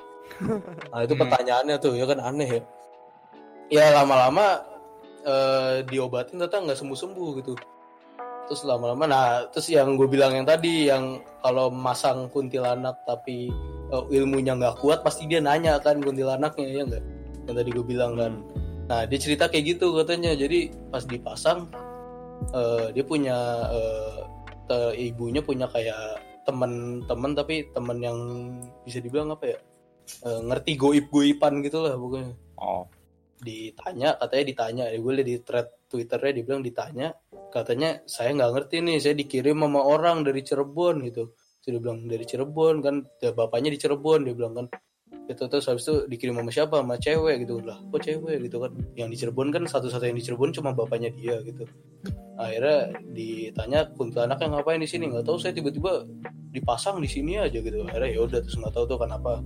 [0.91, 1.21] Nah itu Hmm.
[1.21, 2.61] pertanyaannya tuh ya kan aneh ya.
[3.71, 4.63] Ya lama-lama
[5.21, 7.53] eh, diobatin ternyata nggak sembuh-sembuh gitu.
[8.49, 13.47] terus lama-lama nah terus yang gue bilang yang tadi yang kalau masang kuntilanak tapi
[13.87, 17.03] eh, ilmunya nggak kuat pasti dia nanya kan kuntilanaknya ya nggak
[17.47, 18.33] yang tadi gue bilang kan
[18.91, 21.69] nah dia cerita kayak gitu katanya jadi pas dipasang
[22.51, 23.37] eh, dia punya
[24.67, 28.17] te- ibunya punya kayak teman-teman tapi teman yang
[28.83, 29.59] bisa dibilang apa ya
[30.21, 32.33] Eh, ngerti goib-goiban gitu lah pokoknya.
[32.61, 32.85] Oh,
[33.41, 34.83] ditanya katanya ditanya.
[34.93, 37.07] Ya gue liat di thread twitternya dibilang ditanya.
[37.49, 41.33] Katanya saya nggak ngerti nih saya dikirim sama orang dari Cirebon gitu.
[41.61, 42.95] Saya bilang dari Cirebon kan?
[43.19, 44.67] Ya, bapaknya di Cirebon dia bilang kan.
[45.25, 46.75] Itu terus habis itu dikirim sama siapa?
[46.81, 47.61] Sama cewek gitu.
[47.65, 48.37] Lah kok cewek?
[48.45, 48.71] gitu kan.
[48.93, 51.65] Yang di Cirebon kan satu-satu yang di Cirebon cuma bapaknya dia gitu.
[52.37, 55.09] Akhirnya ditanya kuntilanaknya ngapain di sini?
[55.09, 56.05] Nggak tahu saya tiba-tiba
[56.53, 57.85] dipasang di sini aja gitu.
[57.89, 59.41] Akhirnya ya udah terus nggak tahu tuh kenapa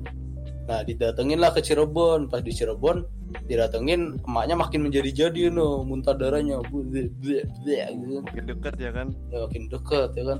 [0.66, 2.28] nah didatengin lah ke Cirebon.
[2.30, 3.06] Pas di Cirebon
[3.46, 5.86] didatengin emaknya makin menjadi-jadi no.
[5.86, 6.62] Muntah darahnya.
[6.70, 8.22] Bleh, bleh, bleh, gitu.
[8.26, 9.08] Makin deket ya kan.
[9.30, 10.40] ya, makin deket ya kan?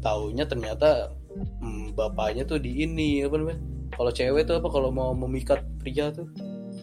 [0.00, 1.12] Taunya ternyata
[1.62, 3.60] hmm, bapaknya tuh di ini apa namanya?
[3.94, 4.68] Kalau cewek tuh apa?
[4.70, 6.26] Kalau mau memikat pria tuh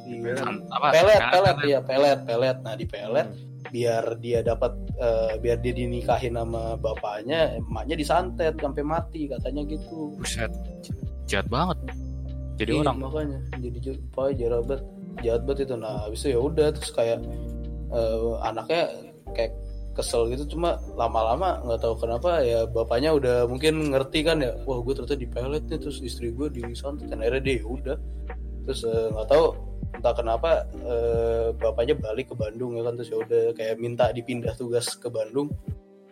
[0.07, 0.43] di Pelet.
[0.71, 0.88] apa?
[0.95, 1.57] pelet Kan- pelet.
[1.67, 2.57] Ya pelet pelet.
[2.63, 3.27] Nah di pelet
[3.67, 10.15] biar dia dapat eh, biar dia dinikahin sama bapaknya emaknya disantet sampai mati katanya gitu.
[10.15, 10.51] Buset.
[11.27, 11.75] Jahat banget.
[12.57, 12.97] Jadi Iya, orang.
[12.99, 13.39] makanya.
[13.55, 14.83] Jadi j- apa jahat banget.
[15.21, 15.75] Jahat banget itu.
[15.77, 17.19] Nah habis itu ya udah terus kayak
[17.87, 18.81] eh, anaknya
[19.31, 19.51] kayak
[19.93, 20.57] kesel gitu.
[20.57, 25.17] Cuma lama-lama nggak tahu kenapa ya bapaknya udah mungkin ngerti kan ya wah gue ternyata
[25.17, 27.97] di pelet nih terus istri gue disantet dan akhirnya dia ya udah.
[28.65, 29.45] Terus eh, nggak tahu
[29.97, 30.49] entah kenapa
[30.83, 32.93] eh, bapaknya balik ke Bandung ya kan.
[32.97, 35.49] Terus ya udah kayak minta dipindah tugas ke Bandung.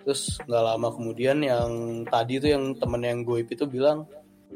[0.01, 1.69] Terus nggak lama kemudian yang
[2.05, 4.05] tadi tuh yang temen yang goib itu bilang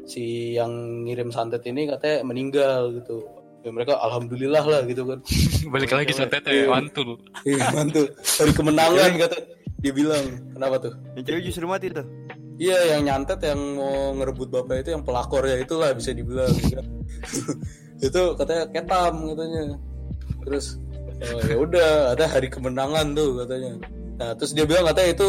[0.06, 3.24] si yang ngirim santet ini katanya meninggal gitu
[3.60, 5.20] ya mereka alhamdulillah lah gitu kan
[5.74, 7.20] Balik lagi santet ya, mantul.
[7.44, 8.08] iya mantul
[8.40, 9.36] hari kemenangan kata
[9.80, 10.24] dia bilang
[10.56, 12.04] kenapa tuh Yang cewek justru mati tuh.
[12.60, 16.86] iya yang nyantet yang mau ngerebut bapak itu yang pelakor ya itulah bisa dibilang kan.
[18.06, 19.62] itu katanya ketam katanya
[20.44, 20.66] terus
[21.20, 23.72] eh, ya udah ada hari kemenangan tuh katanya
[24.16, 25.28] nah terus dia bilang katanya itu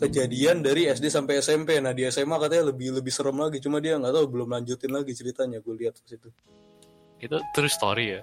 [0.00, 3.60] kejadian dari SD sampai SMP nah di SMA katanya lebih lebih serem lagi.
[3.60, 5.60] Cuma dia nggak tahu belum lanjutin lagi ceritanya.
[5.60, 6.28] Gue lihat ke situ
[7.20, 8.22] Itu true story ya.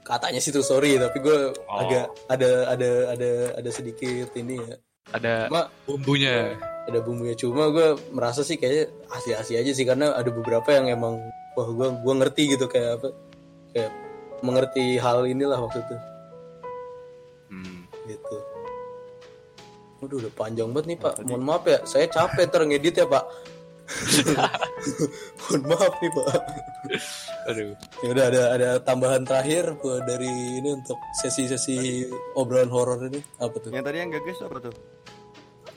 [0.00, 1.76] katanya sih tuh sorry tapi gue Oh.
[1.84, 4.76] agak ada ada ada ada sedikit ini ya.
[5.12, 6.58] Ada cuma bumbunya.
[6.88, 7.36] ada bumbunya.
[7.36, 11.20] Cuma gue merasa sih kayaknya asli-asli aja sih karena ada beberapa yang emang
[11.54, 12.66] wah gue gua ngerti gitu.
[12.66, 13.08] Kayak apa
[13.70, 13.90] kayak
[14.40, 15.96] mengerti hal inilah waktu itu.
[17.50, 17.82] Hmm.
[18.06, 18.36] gitu
[20.00, 23.24] Waduh udah panjang banget nih pak mohon maaf ya saya capek ter ngedit ya pak
[25.38, 26.28] mohon maaf nih pak
[27.52, 27.76] Aduh.
[28.00, 30.30] ya udah ada ada tambahan terakhir buat dari
[30.60, 34.74] ini untuk sesi-sesi obrolan horor ini apa tuh Yang tadi yang gagas apa tuh?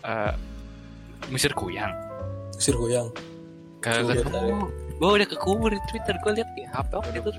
[0.03, 0.33] Eh,
[1.31, 1.93] Mesir kuyang.
[2.59, 3.09] Sir Kuyang
[3.83, 4.71] Kagak ketemu.
[4.95, 6.15] Gue udah kekubur di Twitter.
[6.23, 7.29] Gue liat di HP waktu itu.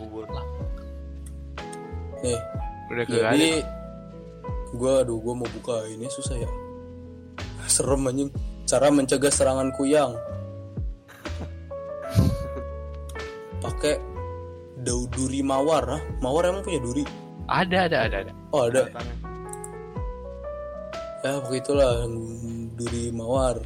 [2.21, 2.41] nih
[2.93, 3.33] Udah kagak ada.
[3.33, 3.51] Jadi
[4.75, 6.51] gue aduh gue mau buka ini susah ya.
[7.75, 8.31] Serem anjing.
[8.71, 10.15] Cara mencegah serangan kuyang.
[13.65, 13.99] Pakai
[14.87, 16.03] daun duri mawar, ah.
[16.23, 17.03] Mawar emang punya duri?
[17.51, 18.33] Ada, ada, ada, ada.
[18.55, 18.87] Oh ada.
[21.27, 22.07] Ya begitulah
[22.79, 23.59] duri mawar.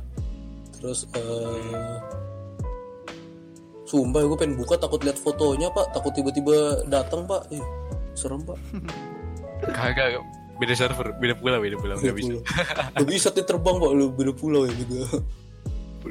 [0.78, 1.98] Terus eh
[3.88, 7.64] Sumpah gue pengen buka takut lihat fotonya pak Takut tiba-tiba datang pak Ih,
[8.12, 8.60] Serem pak
[9.74, 10.20] Kagak.
[10.58, 11.96] Beda server, beda pulau, beda pulau.
[12.02, 12.34] Gak bisa.
[12.98, 15.22] Gak bisa tuh terbang pak Lu beda pulau ya juga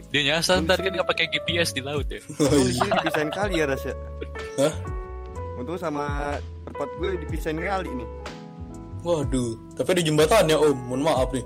[0.07, 2.19] Dia nyasar ntar kan nggak pakai GPS di laut ya.
[2.37, 2.85] Oh, di iya.
[3.01, 3.95] dipisahin kali ya Ras ya.
[4.61, 4.73] Hah?
[5.57, 6.37] Untung sama
[6.69, 8.09] tempat gue dipisahin kali nih.
[9.07, 11.45] Waduh, tapi ada jembatannya om, mohon maaf nih.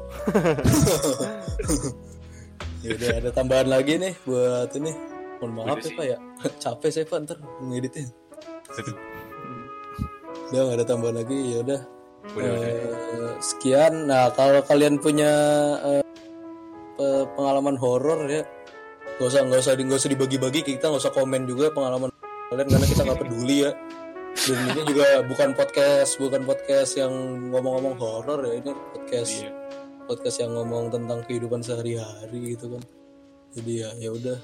[2.84, 4.92] ya udah ada tambahan lagi nih buat ini.
[5.40, 5.96] Mohon maaf Udah ya sih.
[5.96, 6.18] pak ya,
[6.64, 8.04] capek saya pak ntar ngeditnya.
[10.52, 11.82] Udah gak ada tambahan lagi, ya udah.
[12.32, 12.68] Udah, udah.
[12.68, 14.08] Eh, sekian.
[14.08, 15.32] Nah kalau kalian punya
[16.96, 18.44] pe- pengalaman horor ya,
[19.18, 22.10] gak usah nggak usah di- nggak usah dibagi-bagi, kita nggak usah komen juga pengalaman
[22.50, 23.72] kalian karena kita nggak peduli ya.
[24.32, 27.12] Dan ini juga bukan podcast, bukan podcast yang
[27.52, 29.52] ngomong-ngomong horor ya, ini podcast Iya.
[30.08, 32.84] podcast yang ngomong tentang kehidupan sehari-hari gitu kan
[33.52, 34.38] jadi ya ya udah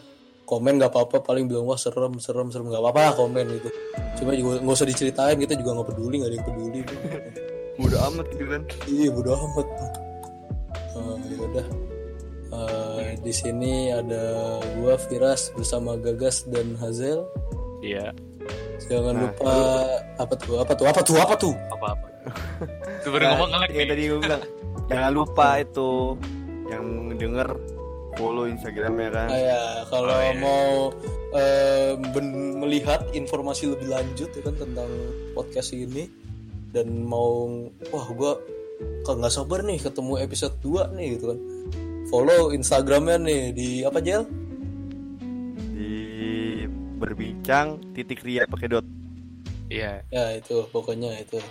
[0.43, 3.67] komen nggak apa-apa paling bilang wah serem serem serem nggak apa-apa komen gitu
[4.15, 6.81] cuma juga nggak usah diceritain kita juga nggak peduli nggak ada yang peduli
[7.77, 8.61] Mudah amat gitu kan.
[8.85, 9.67] iya bodo amat
[10.89, 11.67] Eh, ya udah
[12.47, 14.23] Eh, di sini ada
[14.75, 17.27] gua Firas bersama Gagas dan Hazel
[17.79, 18.15] Iya.
[18.81, 19.53] jangan Nah, lupa
[20.15, 22.07] apa tuh apa tuh apa tuh apa tuh Apa-apa.
[22.97, 23.89] Itu baru Nah, ngomong ngelek kayak nih.
[23.89, 24.43] tadi gue bilang.
[24.89, 25.89] Jangan lupa itu.
[26.65, 27.47] Jangan denger
[28.13, 29.27] follow Instagramnya kan.
[29.27, 30.33] Ah, ya, kalau Oh, iya.
[30.33, 30.67] mau
[31.33, 34.89] eh, ben- melihat informasi lebih lanjut ya kan tentang
[35.33, 36.07] podcast ini
[36.71, 37.47] dan mau
[37.91, 38.33] wah gua
[39.03, 41.39] kok nggak sabar nih ketemu episode 2 nih gitu kan.
[42.07, 44.23] Follow Instagramnya nih di apa Jel?
[45.75, 45.91] Di
[46.97, 48.85] berbincang titik ria pakai dot.
[49.67, 50.05] Iya.
[50.07, 51.41] Ya itu pokoknya itu.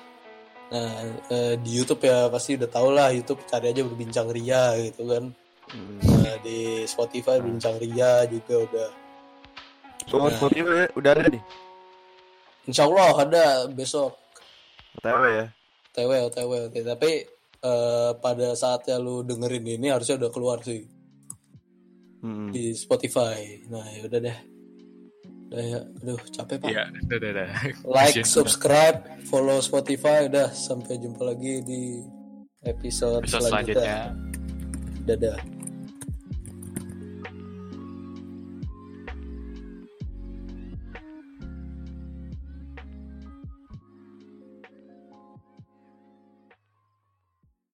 [0.73, 0.91] Nah
[1.29, 5.25] eh, di YouTube ya pasti udah tau lah YouTube cari aja berbincang ria gitu kan.
[5.67, 5.99] Hmm.
[5.99, 8.89] Nah, di Spotify berbincang ria juga udah.
[10.15, 11.43] Oh, Spotify udah ada nih.
[12.71, 14.15] Insya Allah ada besok.
[14.97, 15.47] OTW ya.
[15.93, 17.11] OTW OTW oke tapi
[17.63, 20.83] eh, pada saatnya lu dengerin ini harusnya udah keluar sih
[22.17, 22.51] Hmm.
[22.51, 23.61] di Spotify.
[23.71, 24.39] Nah ya udah deh.
[25.47, 26.69] Udah ya, aduh capek pak.
[26.75, 27.49] Iya, udah, udah, udah.
[28.03, 28.99] Like, subscribe,
[29.31, 30.27] follow Spotify.
[30.27, 32.03] Udah sampai jumpa lagi di
[32.67, 34.11] episode, Episode selanjutnya.
[35.07, 35.39] Dadah.